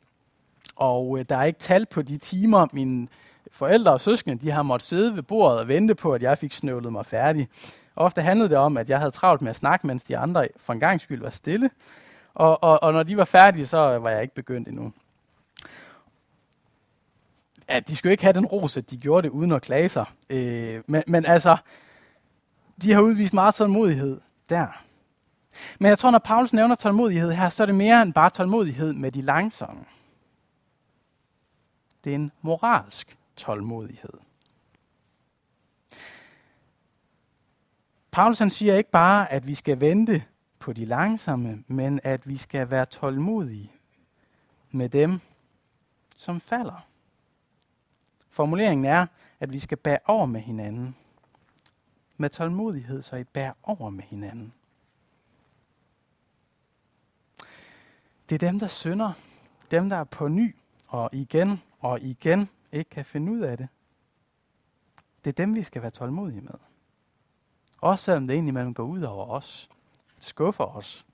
Og 0.79 1.19
øh, 1.19 1.25
der 1.29 1.38
er 1.38 1.43
ikke 1.43 1.59
tal 1.59 1.86
på 1.86 2.01
de 2.01 2.17
timer, 2.17 2.67
mine 2.74 3.07
forældre 3.51 3.91
og 3.91 4.01
søskende 4.01 4.45
de 4.45 4.51
har 4.51 4.63
måttet 4.63 4.88
sidde 4.88 5.15
ved 5.15 5.24
bordet 5.24 5.59
og 5.59 5.67
vente 5.67 5.95
på, 5.95 6.13
at 6.13 6.21
jeg 6.21 6.38
fik 6.38 6.51
snøvlet 6.51 6.92
mig 6.92 7.05
færdig. 7.05 7.48
Ofte 7.96 8.22
handlede 8.22 8.50
det 8.50 8.57
om, 8.57 8.77
at 8.77 8.89
jeg 8.89 8.98
havde 8.98 9.11
travlt 9.11 9.42
med 9.42 9.50
at 9.50 9.55
snakke, 9.55 9.87
mens 9.87 10.03
de 10.03 10.18
andre 10.18 10.48
for 10.57 10.74
en 10.74 10.79
gang 10.79 11.01
skyld 11.01 11.22
var 11.22 11.29
stille. 11.29 11.70
Og, 12.33 12.63
og, 12.63 12.83
og 12.83 12.94
når 12.94 13.03
de 13.03 13.18
var 13.18 13.24
færdige, 13.24 13.68
så 13.68 13.77
var 13.77 14.09
jeg 14.09 14.22
ikke 14.22 14.35
begyndt 14.35 14.68
endnu. 14.68 14.94
Ja, 17.70 17.79
de 17.79 17.96
skulle 17.96 18.11
ikke 18.11 18.24
have 18.24 18.33
den 18.33 18.46
ros, 18.46 18.77
at 18.77 18.92
de 18.92 18.98
gjorde 18.98 19.27
det 19.27 19.29
uden 19.29 19.51
at 19.51 19.61
klage 19.61 19.89
sig. 19.89 20.05
Øh, 20.29 20.83
men, 20.87 21.03
men 21.07 21.25
altså, 21.25 21.57
de 22.81 22.94
har 22.94 23.01
udvist 23.01 23.33
meget 23.33 23.55
tålmodighed 23.55 24.22
der. 24.50 24.68
Men 25.79 25.89
jeg 25.89 25.98
tror, 25.98 26.11
når 26.11 26.20
Paulus 26.20 26.53
nævner 26.53 26.75
tålmodighed 26.75 27.31
her, 27.31 27.50
så 27.50 27.63
er 27.63 27.65
det 27.65 27.75
mere 27.75 28.01
end 28.01 28.13
bare 28.13 28.29
tålmodighed 28.29 28.94
med 28.94 29.11
de 29.11 29.22
langsomme. 29.22 29.81
Det 32.03 32.12
er 32.12 32.16
en 32.16 32.31
moralsk 32.42 33.18
tålmodighed. 33.35 34.14
Paulus 38.12 38.40
han 38.40 38.50
siger 38.50 38.75
ikke 38.75 38.92
bare, 38.92 39.31
at 39.31 39.48
vi 39.48 39.55
skal 39.55 39.79
vente 39.79 40.24
på 40.59 40.74
de 40.74 40.85
langsomme, 40.85 41.64
men 41.68 42.00
at 42.03 42.27
vi 42.27 42.38
skal 42.38 42.70
være 42.70 42.85
tålmodige 42.85 43.72
med 44.72 44.90
dem, 44.90 45.20
som 46.16 46.40
falder. 46.40 46.88
Formuleringen 48.29 48.85
er, 48.85 49.05
at 49.40 49.53
vi 49.53 49.59
skal 49.59 49.77
bære 49.77 50.00
over 50.05 50.25
med 50.25 50.42
hinanden. 50.42 50.96
Med 52.18 52.29
tålmodighed, 52.29 53.01
så 53.01 53.16
I 53.16 53.24
bærer 53.24 53.53
over 53.64 53.90
med 53.90 54.03
hinanden. 54.03 54.53
Det 58.29 58.35
er 58.35 58.50
dem, 58.50 58.59
der 58.59 58.68
synder. 58.68 59.14
Dem, 59.72 59.90
der 59.90 59.98
er 59.98 60.03
på 60.03 60.27
ny 60.27 60.55
og 60.88 61.09
igen 61.14 61.62
og 61.79 62.01
igen 62.01 62.50
ikke 62.72 62.89
kan 62.89 63.05
finde 63.05 63.31
ud 63.31 63.39
af 63.39 63.57
det. 63.57 63.68
Det 65.24 65.29
er 65.29 65.46
dem, 65.46 65.55
vi 65.55 65.63
skal 65.63 65.81
være 65.81 65.92
tålmodige 65.92 66.42
med. 66.42 66.59
Også 67.81 68.05
selvom 68.05 68.27
det 68.27 68.33
egentlig 68.33 68.50
indimellem 68.50 68.74
går 68.74 68.83
ud 68.83 69.01
over 69.01 69.25
os. 69.25 69.70
Skuffer 70.20 70.65
os. 70.65 71.05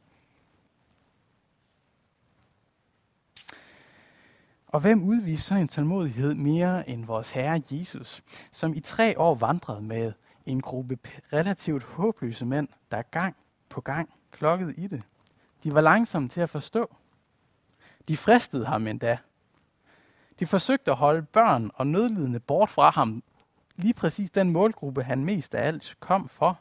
Og 4.68 4.80
hvem 4.82 5.04
udviste 5.04 5.46
sådan 5.46 5.62
en 5.62 5.68
tålmodighed 5.68 6.34
mere 6.34 6.90
end 6.90 7.06
vores 7.06 7.32
Herre 7.32 7.62
Jesus, 7.72 8.24
som 8.52 8.74
i 8.74 8.80
tre 8.80 9.20
år 9.20 9.36
vandrede 9.36 9.82
med 9.82 10.14
en 10.46 10.62
gruppe 10.62 10.98
relativt 11.34 11.84
håbløse 11.84 12.46
mænd, 12.46 12.68
der 12.92 13.02
gang 13.02 13.36
på 13.70 13.82
gang 13.82 14.10
klokkede 14.32 14.76
i 14.76 14.88
det. 14.88 15.04
De 15.64 15.74
var 15.74 15.82
langsomme 15.82 16.30
til 16.30 16.42
at 16.42 16.50
forstå. 16.50 16.96
De 18.08 18.18
fristede 18.18 18.66
ham 18.66 18.88
endda. 18.88 19.18
De 20.40 20.46
forsøgte 20.46 20.92
at 20.92 20.98
holde 20.98 21.22
børn 21.22 21.72
og 21.76 21.88
nødlidende 21.88 22.40
bort 22.40 22.70
fra 22.70 22.90
ham, 22.90 23.24
lige 23.76 23.94
præcis 23.94 24.32
den 24.32 24.50
målgruppe, 24.50 25.04
han 25.04 25.26
mest 25.26 25.56
af 25.56 25.68
alt 25.68 25.96
kom 26.00 26.30
for. 26.30 26.60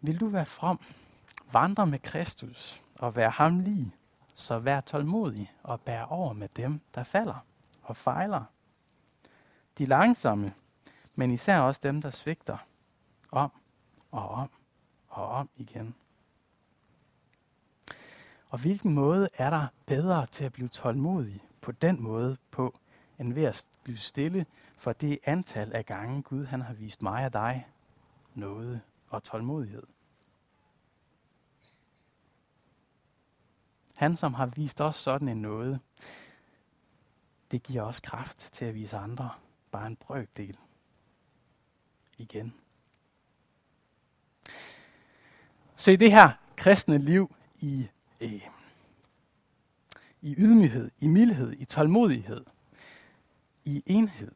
Vil 0.00 0.20
du 0.20 0.28
være 0.28 0.46
from, 0.46 0.80
vandre 1.52 1.86
med 1.86 1.98
Kristus 1.98 2.82
og 2.98 3.16
være 3.16 3.30
ham 3.30 3.58
lige, 3.60 3.94
så 4.34 4.58
vær 4.58 4.80
tålmodig 4.80 5.52
og 5.62 5.80
bær 5.80 6.02
over 6.02 6.32
med 6.32 6.48
dem, 6.48 6.80
der 6.94 7.02
falder 7.02 7.44
og 7.82 7.96
fejler. 7.96 8.44
De 9.78 9.86
langsomme, 9.86 10.52
men 11.14 11.30
især 11.30 11.60
også 11.60 11.80
dem, 11.82 12.02
der 12.02 12.10
svigter 12.10 12.58
om 13.30 13.50
og 14.10 14.28
om 14.28 14.50
og 15.08 15.28
om 15.28 15.50
igen. 15.56 15.94
Og 18.50 18.58
hvilken 18.58 18.94
måde 18.94 19.28
er 19.34 19.50
der 19.50 19.66
bedre 19.86 20.26
til 20.26 20.44
at 20.44 20.52
blive 20.52 20.68
tålmodig 20.68 21.40
på 21.60 21.72
den 21.72 22.02
måde 22.02 22.36
på, 22.50 22.78
end 23.18 23.32
ved 23.32 23.44
at 23.44 23.64
blive 23.82 23.98
stille 23.98 24.46
for 24.76 24.92
det 24.92 25.18
antal 25.24 25.72
af 25.72 25.86
gange 25.86 26.22
Gud 26.22 26.44
han 26.44 26.60
har 26.60 26.74
vist 26.74 27.02
mig 27.02 27.24
og 27.24 27.32
dig 27.32 27.66
noget 28.34 28.80
og 29.08 29.22
tålmodighed. 29.22 29.82
Han, 33.94 34.16
som 34.16 34.34
har 34.34 34.46
vist 34.46 34.80
os 34.80 34.96
sådan 34.96 35.28
en 35.28 35.42
noget, 35.42 35.80
det 37.50 37.62
giver 37.62 37.82
os 37.82 38.00
kraft 38.00 38.38
til 38.38 38.64
at 38.64 38.74
vise 38.74 38.96
andre 38.96 39.30
bare 39.70 39.86
en 39.86 39.96
brøkdel 39.96 40.58
igen. 42.18 42.54
Se 45.76 45.96
det 45.96 46.10
her 46.10 46.32
kristne 46.56 46.98
liv 46.98 47.34
i, 47.56 47.88
øh, 48.20 48.40
i 50.22 50.34
ydmyghed, 50.38 50.90
i 51.00 51.06
mildhed, 51.06 51.52
i 51.58 51.64
tålmodighed, 51.64 52.44
i 53.64 53.82
enhed. 53.86 54.32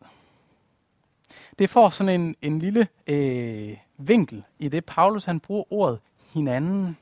Det 1.59 1.71
får 1.71 1.89
sådan 1.91 2.21
en, 2.21 2.37
en 2.43 2.59
lille 2.59 2.89
øh, 3.07 3.77
vinkel 3.99 4.45
i 4.59 4.69
det, 4.69 4.85
Paulus 4.85 5.25
han 5.25 5.41
bruger 5.41 5.73
ordet 5.73 6.01
hinanden. 6.33 6.97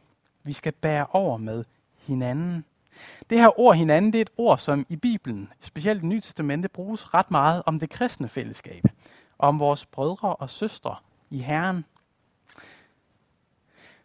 Vi 0.44 0.52
skal 0.52 0.72
bære 0.72 1.06
over 1.10 1.36
med 1.36 1.64
hinanden. 1.98 2.64
Det 3.30 3.38
her 3.38 3.60
ord 3.60 3.76
hinanden, 3.76 4.12
det 4.12 4.18
er 4.18 4.22
et 4.22 4.30
ord, 4.36 4.58
som 4.58 4.86
i 4.88 4.96
Bibelen, 4.96 5.48
specielt 5.60 6.02
i 6.02 6.06
Nye 6.06 6.20
Testamente, 6.20 6.68
bruges 6.68 7.14
ret 7.14 7.30
meget 7.30 7.62
om 7.66 7.78
det 7.78 7.90
kristne 7.90 8.28
fællesskab. 8.28 8.84
Om 9.38 9.58
vores 9.58 9.86
brødre 9.86 10.36
og 10.36 10.50
søstre 10.50 10.96
i 11.30 11.38
Herren. 11.38 11.84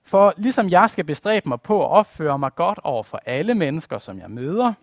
For 0.07 0.33
ligesom 0.37 0.69
jeg 0.69 0.89
skal 0.89 1.05
bestræbe 1.05 1.49
mig 1.49 1.61
på 1.61 1.83
at 1.85 1.89
opføre 1.89 2.39
mig 2.39 2.55
godt 2.55 2.79
over 2.83 3.03
for 3.03 3.19
alle 3.25 3.55
mennesker, 3.55 3.97
som 3.97 4.19
jeg 4.19 4.31
møder, 4.31 4.73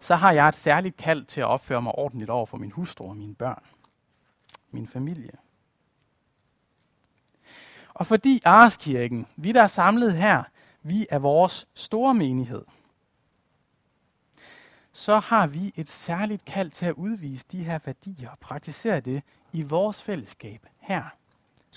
så 0.00 0.16
har 0.16 0.32
jeg 0.32 0.48
et 0.48 0.54
særligt 0.54 0.96
kald 0.96 1.24
til 1.24 1.40
at 1.40 1.46
opføre 1.46 1.82
mig 1.82 1.92
ordentligt 1.92 2.30
over 2.30 2.46
for 2.46 2.56
min 2.56 2.70
hustru 2.70 3.08
og 3.08 3.16
mine 3.16 3.34
børn, 3.34 3.62
min 4.70 4.86
familie. 4.86 5.30
Og 7.94 8.06
fordi 8.06 8.40
Arskirken, 8.44 9.26
vi 9.36 9.52
der 9.52 9.62
er 9.62 9.66
samlet 9.66 10.12
her, 10.12 10.42
vi 10.82 11.06
er 11.10 11.18
vores 11.18 11.68
store 11.74 12.14
menighed, 12.14 12.64
så 14.92 15.18
har 15.18 15.46
vi 15.46 15.72
et 15.74 15.88
særligt 15.88 16.44
kald 16.44 16.70
til 16.70 16.86
at 16.86 16.94
udvise 16.94 17.44
de 17.52 17.64
her 17.64 17.78
værdier 17.84 18.30
og 18.30 18.38
praktisere 18.38 19.00
det 19.00 19.22
i 19.52 19.62
vores 19.62 20.02
fællesskab 20.02 20.66
her. 20.80 21.17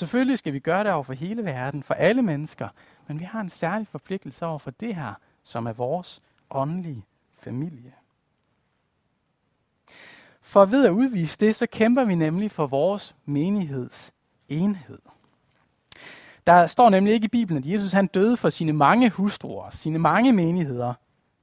Selvfølgelig 0.01 0.37
skal 0.37 0.53
vi 0.53 0.59
gøre 0.59 0.83
det 0.83 0.91
over 0.91 1.03
for 1.03 1.13
hele 1.13 1.45
verden, 1.45 1.83
for 1.83 1.93
alle 1.93 2.21
mennesker, 2.21 2.67
men 3.07 3.19
vi 3.19 3.23
har 3.23 3.41
en 3.41 3.49
særlig 3.49 3.87
forpligtelse 3.87 4.45
over 4.45 4.59
for 4.59 4.71
det 4.71 4.95
her, 4.95 5.13
som 5.43 5.65
er 5.65 5.73
vores 5.73 6.19
åndelige 6.49 7.05
familie. 7.33 7.93
For 10.41 10.65
ved 10.65 10.85
at 10.85 10.91
udvise 10.91 11.37
det, 11.39 11.55
så 11.55 11.65
kæmper 11.65 12.03
vi 12.03 12.15
nemlig 12.15 12.51
for 12.51 12.67
vores 12.67 13.15
menigheds 13.25 14.13
enhed. 14.49 14.99
Der 16.47 16.67
står 16.67 16.89
nemlig 16.89 17.13
ikke 17.13 17.25
i 17.25 17.27
Bibelen, 17.27 17.63
at 17.63 17.69
Jesus 17.69 17.91
han 17.91 18.07
døde 18.07 18.37
for 18.37 18.49
sine 18.49 18.73
mange 18.73 19.09
hustruer, 19.09 19.69
sine 19.71 19.99
mange 19.99 20.33
menigheder, 20.33 20.93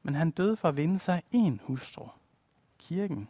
men 0.02 0.14
han 0.14 0.30
døde 0.30 0.56
for 0.56 0.68
at 0.68 0.76
vinde 0.76 0.98
sig 0.98 1.22
en 1.32 1.60
hustru, 1.64 2.08
kirken. 2.78 3.28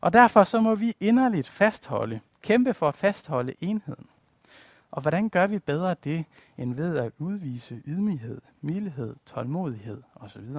Og 0.00 0.12
derfor 0.12 0.44
så 0.44 0.60
må 0.60 0.74
vi 0.74 0.94
inderligt 1.00 1.48
fastholde, 1.48 2.20
kæmpe 2.46 2.74
for 2.74 2.88
at 2.88 2.94
fastholde 2.94 3.54
enheden. 3.60 4.06
Og 4.90 5.02
hvordan 5.02 5.28
gør 5.28 5.46
vi 5.46 5.58
bedre 5.58 5.94
det, 6.04 6.24
end 6.58 6.74
ved 6.74 6.96
at 6.98 7.12
udvise 7.18 7.82
ydmyghed, 7.86 8.40
mildhed, 8.60 9.16
tålmodighed 9.26 10.02
osv.? 10.14 10.56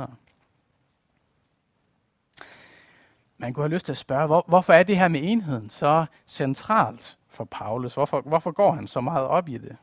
Man 3.38 3.54
kunne 3.54 3.64
have 3.64 3.74
lyst 3.74 3.86
til 3.86 3.94
at 3.94 3.98
spørge, 3.98 4.26
hvor, 4.26 4.46
hvorfor 4.48 4.74
er 4.74 4.84
det 4.84 4.98
her 4.98 5.08
med 5.08 5.20
enheden 5.24 5.70
så 5.70 6.06
centralt 6.26 7.18
for 7.28 7.44
Paulus? 7.44 7.94
Hvorfor, 7.94 8.22
hvorfor 8.22 8.52
går 8.52 8.72
han 8.72 8.88
så 8.88 9.02
meget 9.02 9.26
op 9.26 9.50
i 9.50 9.58
det? 9.58 9.78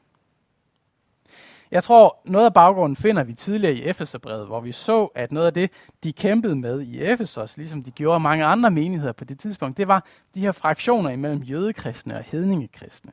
Jeg 1.74 1.82
tror, 1.82 2.20
noget 2.24 2.46
af 2.46 2.54
baggrunden 2.54 2.96
finder 2.96 3.24
vi 3.24 3.34
tidligere 3.34 3.74
i 3.74 3.84
Efeserbrevet, 3.84 4.46
hvor 4.46 4.60
vi 4.60 4.72
så, 4.72 5.04
at 5.04 5.32
noget 5.32 5.46
af 5.46 5.54
det, 5.54 5.70
de 6.02 6.12
kæmpede 6.12 6.56
med 6.56 6.82
i 6.82 7.02
Efesos, 7.02 7.56
ligesom 7.56 7.82
de 7.82 7.90
gjorde 7.90 8.20
mange 8.20 8.44
andre 8.44 8.70
menigheder 8.70 9.12
på 9.12 9.24
det 9.24 9.38
tidspunkt, 9.38 9.76
det 9.76 9.88
var 9.88 10.04
de 10.34 10.40
her 10.40 10.52
fraktioner 10.52 11.10
imellem 11.10 11.42
jødekristne 11.42 12.14
og 12.14 12.24
hedningekristne. 12.24 13.12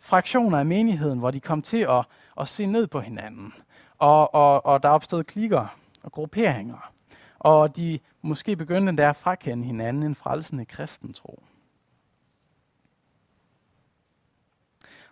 Fraktioner 0.00 0.58
af 0.58 0.66
menigheden, 0.66 1.18
hvor 1.18 1.30
de 1.30 1.40
kom 1.40 1.62
til 1.62 1.86
at, 1.88 2.04
at 2.40 2.48
se 2.48 2.66
ned 2.66 2.86
på 2.86 3.00
hinanden, 3.00 3.52
og, 3.98 4.34
og, 4.34 4.66
og 4.66 4.82
der 4.82 4.88
opstod 4.88 5.24
klikker 5.24 5.76
og 6.02 6.12
grupperinger, 6.12 6.92
og 7.38 7.76
de 7.76 7.98
måske 8.22 8.56
begyndte 8.56 8.96
der 8.96 9.10
at 9.10 9.16
frakende 9.16 9.64
hinanden 9.64 10.02
en 10.02 10.14
frelsende 10.14 10.64
kristentro. 10.64 11.42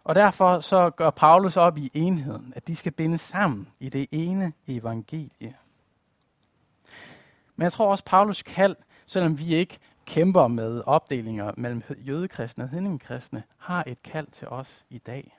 Og 0.04 0.14
derfor 0.14 0.60
så 0.60 0.90
gør 0.90 1.10
Paulus 1.10 1.56
op 1.56 1.78
i 1.78 1.90
enheden, 1.94 2.52
at 2.56 2.68
de 2.68 2.76
skal 2.76 2.92
binde 2.92 3.18
sammen 3.18 3.68
i 3.80 3.88
det 3.88 4.06
ene 4.12 4.52
evangelie. 4.66 5.54
Men 7.56 7.62
jeg 7.62 7.72
tror 7.72 7.90
også, 7.90 8.04
Paulus 8.04 8.42
kald, 8.42 8.76
selvom 9.06 9.38
vi 9.38 9.54
ikke 9.54 9.78
kæmper 10.06 10.46
med 10.46 10.82
opdelinger 10.86 11.52
mellem 11.56 11.82
jødekristne 12.06 12.64
og 12.64 12.70
hedningekristne, 12.70 13.42
har 13.58 13.84
et 13.86 14.02
kald 14.02 14.26
til 14.26 14.48
os 14.48 14.84
i 14.90 14.98
dag. 14.98 15.38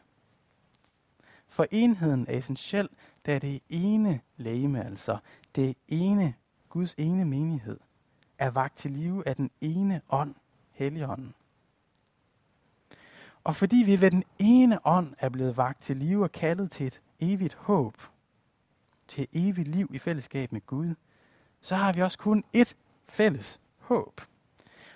For 1.47 1.65
enheden 1.71 2.25
er 2.29 2.37
essentiel, 2.37 2.89
da 3.25 3.39
det 3.39 3.59
ene 3.69 4.19
lægeme, 4.37 4.85
altså 4.85 5.17
det 5.55 5.77
ene, 5.87 6.33
Guds 6.69 6.93
ene 6.97 7.25
menighed, 7.25 7.79
er 8.37 8.49
vagt 8.49 8.77
til 8.77 8.91
live 8.91 9.27
af 9.27 9.35
den 9.35 9.51
ene 9.61 10.01
ånd, 10.09 10.35
Helligånden. 10.73 11.35
Og 13.45 13.55
fordi 13.55 13.75
vi 13.85 14.01
ved 14.01 14.11
den 14.11 14.23
ene 14.39 14.87
ånd 14.87 15.13
er 15.19 15.29
blevet 15.29 15.57
vagt 15.57 15.81
til 15.81 15.97
liv 15.97 16.21
og 16.21 16.31
kaldet 16.31 16.71
til 16.71 16.87
et 16.87 17.01
evigt 17.19 17.53
håb, 17.53 17.97
til 19.07 19.27
evigt 19.33 19.67
liv 19.67 19.89
i 19.93 19.99
fællesskab 19.99 20.51
med 20.51 20.61
Gud, 20.65 20.95
så 21.61 21.75
har 21.75 21.93
vi 21.93 22.01
også 22.01 22.17
kun 22.17 22.43
ét 22.57 22.73
fælles 23.07 23.61
håb. 23.77 24.21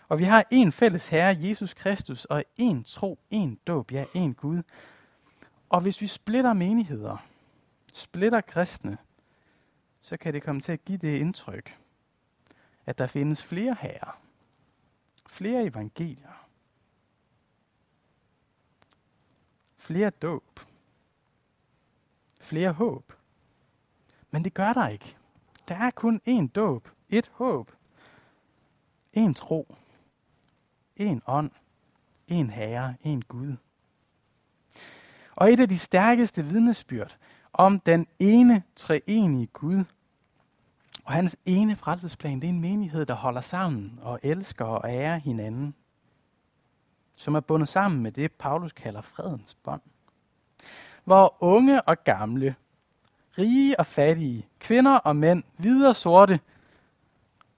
Og 0.08 0.20
vi 0.20 0.24
har 0.24 0.46
en 0.52 0.72
fælles 0.72 1.08
Herre, 1.08 1.38
Jesus 1.40 1.74
Kristus, 1.74 2.26
og 2.26 2.44
en 2.58 2.84
tro, 2.84 3.20
en 3.32 3.60
dåb, 3.68 3.92
ja, 3.92 4.06
en 4.14 4.34
Gud. 4.34 4.64
Og 5.70 5.82
hvis 5.82 6.02
vi 6.02 6.08
splitter 6.08 6.54
menigheder, 6.54 7.18
splitter 7.94 8.42
kristne, 8.42 8.98
så 10.02 10.18
kan 10.18 10.34
det 10.34 10.44
komme 10.44 10.62
til 10.62 10.72
at 10.72 10.86
give 10.86 10.98
det 10.98 11.18
indtryk, 11.18 11.78
at 12.86 12.98
der 12.98 13.08
findes 13.08 13.44
flere 13.44 13.76
herrer, 13.80 14.22
flere 15.28 15.64
evangelier, 15.64 16.39
flere 19.90 20.10
dåb, 20.10 20.60
flere 22.42 22.72
håb. 22.72 23.14
Men 24.32 24.44
det 24.44 24.54
gør 24.54 24.74
der 24.74 24.88
ikke. 24.88 25.18
Der 25.68 25.76
er 25.76 25.92
kun 25.92 26.22
én 26.28 26.48
dåb, 26.48 26.90
et 27.10 27.32
håb, 27.34 27.72
en 29.14 29.34
tro, 29.34 29.76
en 30.96 31.22
ånd, 31.28 31.52
en 32.28 32.50
herre, 32.50 32.96
en 33.04 33.22
Gud. 33.22 33.58
Og 35.36 35.54
et 35.54 35.60
af 35.60 35.70
de 35.70 35.78
stærkeste 35.78 36.46
vidnesbyrd 36.46 37.18
om 37.54 37.80
den 37.80 38.08
ene 38.20 38.64
treenige 38.76 39.48
Gud 39.48 39.84
og 41.04 41.14
hans 41.14 41.38
ene 41.46 41.76
frelsesplan, 41.76 42.40
det 42.40 42.50
er 42.50 42.54
en 42.54 42.62
menighed, 42.62 43.06
der 43.06 43.16
holder 43.16 43.42
sammen 43.42 44.00
og 44.02 44.20
elsker 44.24 44.66
og 44.66 44.90
ærer 44.90 45.18
hinanden 45.18 45.76
som 47.20 47.36
er 47.36 47.40
bundet 47.40 47.70
sammen 47.70 48.04
med 48.04 48.12
det, 48.12 48.32
Paulus 48.32 48.72
kalder 48.72 49.02
fredens 49.02 49.54
bånd. 49.54 49.82
Hvor 51.04 51.38
unge 51.40 51.82
og 51.82 52.04
gamle, 52.04 52.56
rige 53.38 53.80
og 53.80 53.86
fattige, 53.86 54.50
kvinder 54.60 54.96
og 54.96 55.16
mænd, 55.16 55.44
hvide 55.58 55.88
og 55.88 55.96
sorte, 55.96 56.40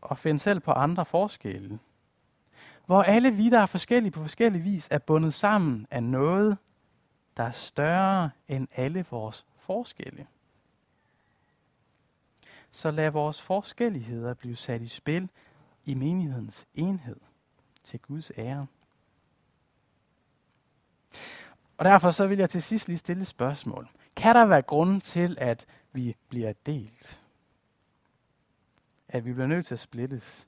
og 0.02 0.17
find 0.17 0.39
selv 0.39 0.60
på 0.60 0.71
andre 0.71 1.06
forskelle. 1.06 1.80
Hvor 2.86 3.04
alle 3.04 3.32
vi, 3.32 3.50
der 3.50 3.60
er 3.60 3.65
forskellige 3.65 4.12
på 4.12 4.21
forskellige 4.21 4.63
vis, 4.63 4.88
er 4.91 4.97
bundet 4.97 5.34
sammen 5.34 5.88
af 5.91 6.04
noget, 6.04 6.58
der 7.38 7.43
er 7.43 7.52
større 7.52 8.30
end 8.47 8.67
alle 8.76 9.06
vores 9.12 9.45
forskelle. 9.58 10.28
Så 12.71 12.91
lad 12.91 13.12
vores 13.12 13.41
forskelligheder 13.41 14.34
blive 14.34 14.56
sat 14.56 14.82
i 14.82 14.88
spil 14.88 15.30
i 15.86 15.93
menighedens 15.93 16.67
enhed 16.74 17.19
til 17.84 18.00
Guds 18.00 18.32
ære. 18.38 18.67
Og 21.78 21.86
derfor 21.86 22.12
så 22.12 22.28
vil 22.28 22.38
jeg 22.38 22.50
til 22.50 22.63
sidst 22.63 22.88
lige 22.88 22.97
stille 22.97 23.21
et 23.21 23.28
spørgsmål. 23.28 23.88
Kan 24.15 24.36
der 24.36 24.45
være 24.45 24.62
grund 24.62 25.02
til, 25.02 25.38
at 25.41 25.65
vi 25.93 26.15
bliver 26.30 26.54
delt? 26.65 27.21
At 29.10 29.26
vi 29.26 29.34
bliver 29.34 29.47
nødt 29.47 29.65
til 29.65 29.76
at 29.76 29.80
splittes? 29.80 30.47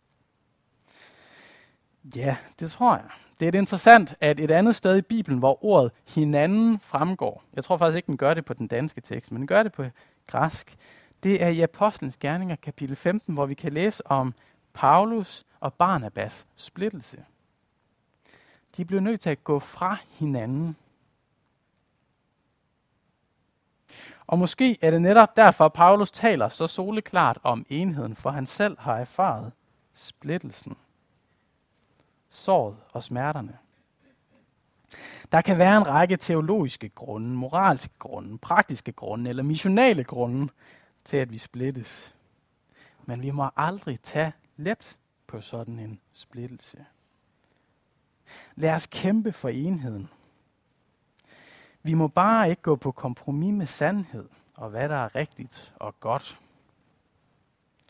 Ja, 2.15 2.37
det 2.59 2.71
tror 2.71 2.95
jeg. 2.95 3.09
Det 3.39 3.45
er 3.45 3.49
et 3.49 3.55
interessant, 3.55 4.15
at 4.21 4.39
et 4.39 4.51
andet 4.51 4.75
sted 4.75 4.97
i 4.97 5.01
Bibelen, 5.01 5.39
hvor 5.39 5.65
ordet 5.65 5.91
hinanden 6.07 6.79
fremgår, 6.79 7.43
jeg 7.53 7.63
tror 7.63 7.77
faktisk 7.77 7.95
ikke, 7.95 8.07
den 8.07 8.17
gør 8.17 8.33
det 8.33 8.45
på 8.45 8.53
den 8.53 8.67
danske 8.67 9.01
tekst, 9.01 9.31
men 9.31 9.39
den 9.39 9.47
gør 9.47 9.63
det 9.63 9.71
på 9.71 9.85
græsk, 10.27 10.77
det 11.23 11.43
er 11.43 11.47
i 11.47 11.61
Apostlenes 11.61 12.17
Gerninger 12.17 12.55
kapitel 12.55 12.95
15, 12.95 13.33
hvor 13.33 13.45
vi 13.45 13.53
kan 13.53 13.73
læse 13.73 14.07
om 14.07 14.33
Paulus 14.73 15.45
og 15.59 15.73
Barnabas 15.73 16.47
splittelse. 16.55 17.25
De 18.77 18.85
blev 18.85 18.99
nødt 18.99 19.21
til 19.21 19.29
at 19.29 19.43
gå 19.43 19.59
fra 19.59 19.97
hinanden 20.09 20.75
Og 24.27 24.39
måske 24.39 24.77
er 24.81 24.91
det 24.91 25.01
netop 25.01 25.35
derfor, 25.35 25.69
Paulus 25.69 26.11
taler 26.11 26.49
så 26.49 26.67
soleklart 26.67 27.39
om 27.43 27.65
enheden, 27.69 28.15
for 28.15 28.29
han 28.29 28.45
selv 28.45 28.79
har 28.79 28.97
erfaret 28.97 29.51
splittelsen, 29.93 30.77
såret 32.29 32.77
og 32.93 33.03
smerterne. 33.03 33.57
Der 35.31 35.41
kan 35.41 35.57
være 35.57 35.77
en 35.77 35.87
række 35.87 36.17
teologiske 36.17 36.89
grunde, 36.89 37.27
moralske 37.27 37.93
grunde, 37.99 38.37
praktiske 38.37 38.91
grunde 38.91 39.29
eller 39.29 39.43
missionale 39.43 40.03
grunde 40.03 40.53
til, 41.03 41.17
at 41.17 41.31
vi 41.31 41.37
splittes. 41.37 42.15
Men 43.05 43.21
vi 43.21 43.31
må 43.31 43.49
aldrig 43.55 43.99
tage 44.01 44.33
let 44.55 44.97
på 45.27 45.41
sådan 45.41 45.79
en 45.79 45.99
splittelse. 46.13 46.85
Lad 48.55 48.75
os 48.75 48.87
kæmpe 48.87 49.31
for 49.31 49.49
enheden. 49.49 50.09
Vi 51.83 51.93
må 51.93 52.07
bare 52.07 52.49
ikke 52.49 52.61
gå 52.61 52.75
på 52.75 52.91
kompromis 52.91 53.53
med 53.53 53.65
sandhed 53.65 54.29
og 54.55 54.69
hvad 54.69 54.89
der 54.89 54.95
er 54.95 55.15
rigtigt 55.15 55.73
og 55.75 55.99
godt. 55.99 56.39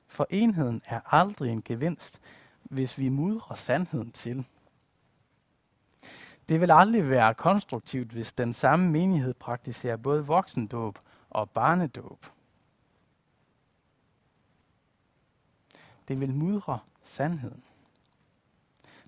For 0.08 0.28
enheden 0.30 0.82
er 0.86 1.14
aldrig 1.14 1.52
en 1.52 1.62
gevinst, 1.62 2.22
hvis 2.64 2.98
vi 2.98 3.10
mudrer 3.10 3.56
sandheden 3.56 4.12
til. 4.12 4.46
Det 6.50 6.62
vil 6.62 6.72
aldrig 6.72 7.10
være 7.10 7.34
konstruktivt, 7.34 8.12
hvis 8.12 8.34
den 8.34 8.54
samme 8.54 8.92
menighed 8.92 9.34
praktiserer 9.34 9.98
både 9.98 10.26
voksendåb 10.26 11.00
og 11.30 11.50
barnedåb. 11.50 12.26
Det 16.08 16.20
vil 16.20 16.36
mudre 16.36 16.80
sandheden. 17.04 17.64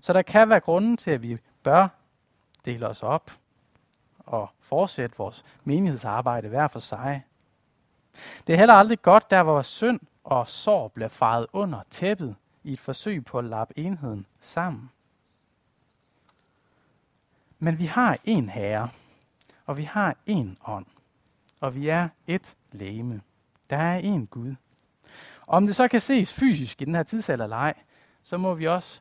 Så 0.06 0.12
der 0.12 0.22
kan 0.22 0.48
være 0.48 0.60
grunden 0.60 0.96
til, 0.96 1.10
at 1.10 1.22
vi 1.22 1.38
bør 1.62 1.88
dele 2.64 2.88
os 2.88 3.02
op 3.02 3.30
og 4.18 4.48
fortsætte 4.60 5.16
vores 5.16 5.44
menighedsarbejde 5.64 6.48
hver 6.48 6.68
for 6.68 6.78
sig. 6.78 7.22
Det 8.46 8.52
er 8.52 8.56
heller 8.56 8.74
aldrig 8.74 9.02
godt, 9.02 9.30
der 9.30 9.42
hvor 9.42 9.62
synd 9.62 10.00
og 10.24 10.48
sår 10.48 10.88
bliver 10.88 11.08
faret 11.08 11.46
under 11.52 11.82
tæppet 11.90 12.36
i 12.64 12.72
et 12.72 12.80
forsøg 12.80 13.24
på 13.24 13.38
at 13.38 13.44
lappe 13.44 13.78
enheden 13.78 14.26
sammen. 14.40 14.90
Men 17.58 17.78
vi 17.78 17.86
har 17.86 18.18
en 18.24 18.48
herre, 18.48 18.88
og 19.66 19.76
vi 19.76 19.82
har 19.82 20.16
en 20.26 20.58
ånd, 20.66 20.86
og 21.60 21.74
vi 21.74 21.88
er 21.88 22.08
et 22.26 22.56
læme. 22.72 23.20
Der 23.70 23.76
er 23.78 23.96
en 23.96 24.26
Gud. 24.26 24.54
Om 25.46 25.66
det 25.66 25.76
så 25.76 25.88
kan 25.88 26.00
ses 26.00 26.32
fysisk 26.32 26.82
i 26.82 26.84
den 26.84 26.94
her 26.94 27.02
tidsalder 27.02 27.44
eller 27.44 27.56
ej, 27.56 27.74
så 28.22 28.36
må 28.36 28.54
vi 28.54 28.68
også 28.68 29.00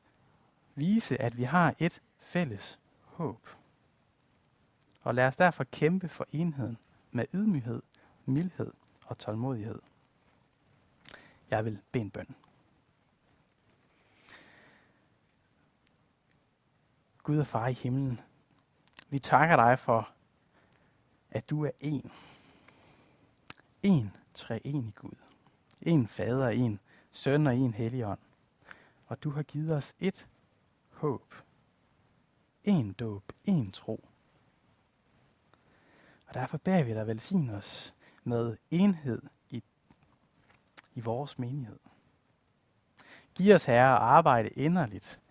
vise, 0.75 1.21
at 1.21 1.37
vi 1.37 1.43
har 1.43 1.75
et 1.79 2.01
fælles 2.19 2.79
håb. 3.01 3.47
Og 5.01 5.15
lad 5.15 5.27
os 5.27 5.37
derfor 5.37 5.63
kæmpe 5.63 6.09
for 6.09 6.27
enheden 6.31 6.77
med 7.11 7.25
ydmyghed, 7.33 7.81
mildhed 8.25 8.73
og 9.05 9.17
tålmodighed. 9.17 9.79
Jeg 11.49 11.65
vil 11.65 11.81
bede 11.91 12.03
en 12.03 12.11
bøn. 12.11 12.35
Gud 17.23 17.37
og 17.37 17.47
far 17.47 17.67
i 17.67 17.73
himlen, 17.73 18.19
vi 19.09 19.19
takker 19.19 19.55
dig 19.55 19.79
for, 19.79 20.09
at 21.31 21.49
du 21.49 21.65
er 21.65 21.71
en. 21.79 22.11
En 23.83 24.11
i 24.63 24.91
Gud. 24.95 25.15
En 25.81 26.07
fader, 26.07 26.47
en 26.47 26.79
søn 27.11 27.47
og 27.47 27.55
en 27.55 27.73
helligånd. 27.73 28.19
Og 29.07 29.23
du 29.23 29.29
har 29.29 29.43
givet 29.43 29.75
os 29.75 29.95
et 29.99 30.27
håb. 30.95 31.33
En 32.63 32.93
dåb, 32.93 33.23
en 33.43 33.71
tro. 33.71 34.07
Og 36.27 36.33
derfor 36.33 36.57
beder 36.57 36.83
vi 36.83 36.93
dig 36.93 37.07
velsigne 37.07 37.55
os 37.55 37.93
med 38.23 38.57
enhed 38.71 39.21
i, 39.49 39.63
i 40.95 40.99
vores 40.99 41.39
menighed. 41.39 41.79
Giv 43.35 43.55
os, 43.55 43.65
Herre, 43.65 43.95
at 43.95 44.01
arbejde 44.01 44.49
inderligt, 44.49 45.21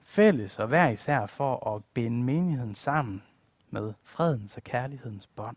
fælles 0.00 0.58
og 0.58 0.68
hver 0.68 0.88
især 0.88 1.26
for 1.26 1.74
at 1.74 1.84
binde 1.84 2.22
menigheden 2.22 2.74
sammen 2.74 3.22
med 3.70 3.94
fredens 4.02 4.56
og 4.56 4.62
kærlighedens 4.62 5.26
bånd. 5.26 5.56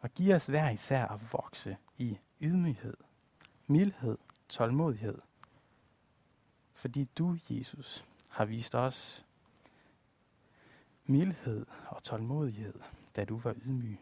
Og 0.00 0.10
giv 0.10 0.34
os 0.34 0.46
hver 0.46 0.70
især 0.70 1.06
at 1.06 1.32
vokse 1.32 1.76
i 1.98 2.18
ydmyghed, 2.40 2.96
mildhed, 3.66 4.18
tålmodighed. 4.48 5.18
Fordi 6.72 7.04
du, 7.04 7.38
Jesus, 7.50 8.04
har 8.28 8.44
vist 8.44 8.74
os 8.74 9.26
mildhed 11.06 11.66
og 11.86 12.02
tålmodighed, 12.02 12.74
da 13.16 13.24
du 13.24 13.38
var 13.38 13.54
ydmyg. 13.64 13.98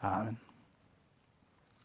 Amen. 0.00 0.38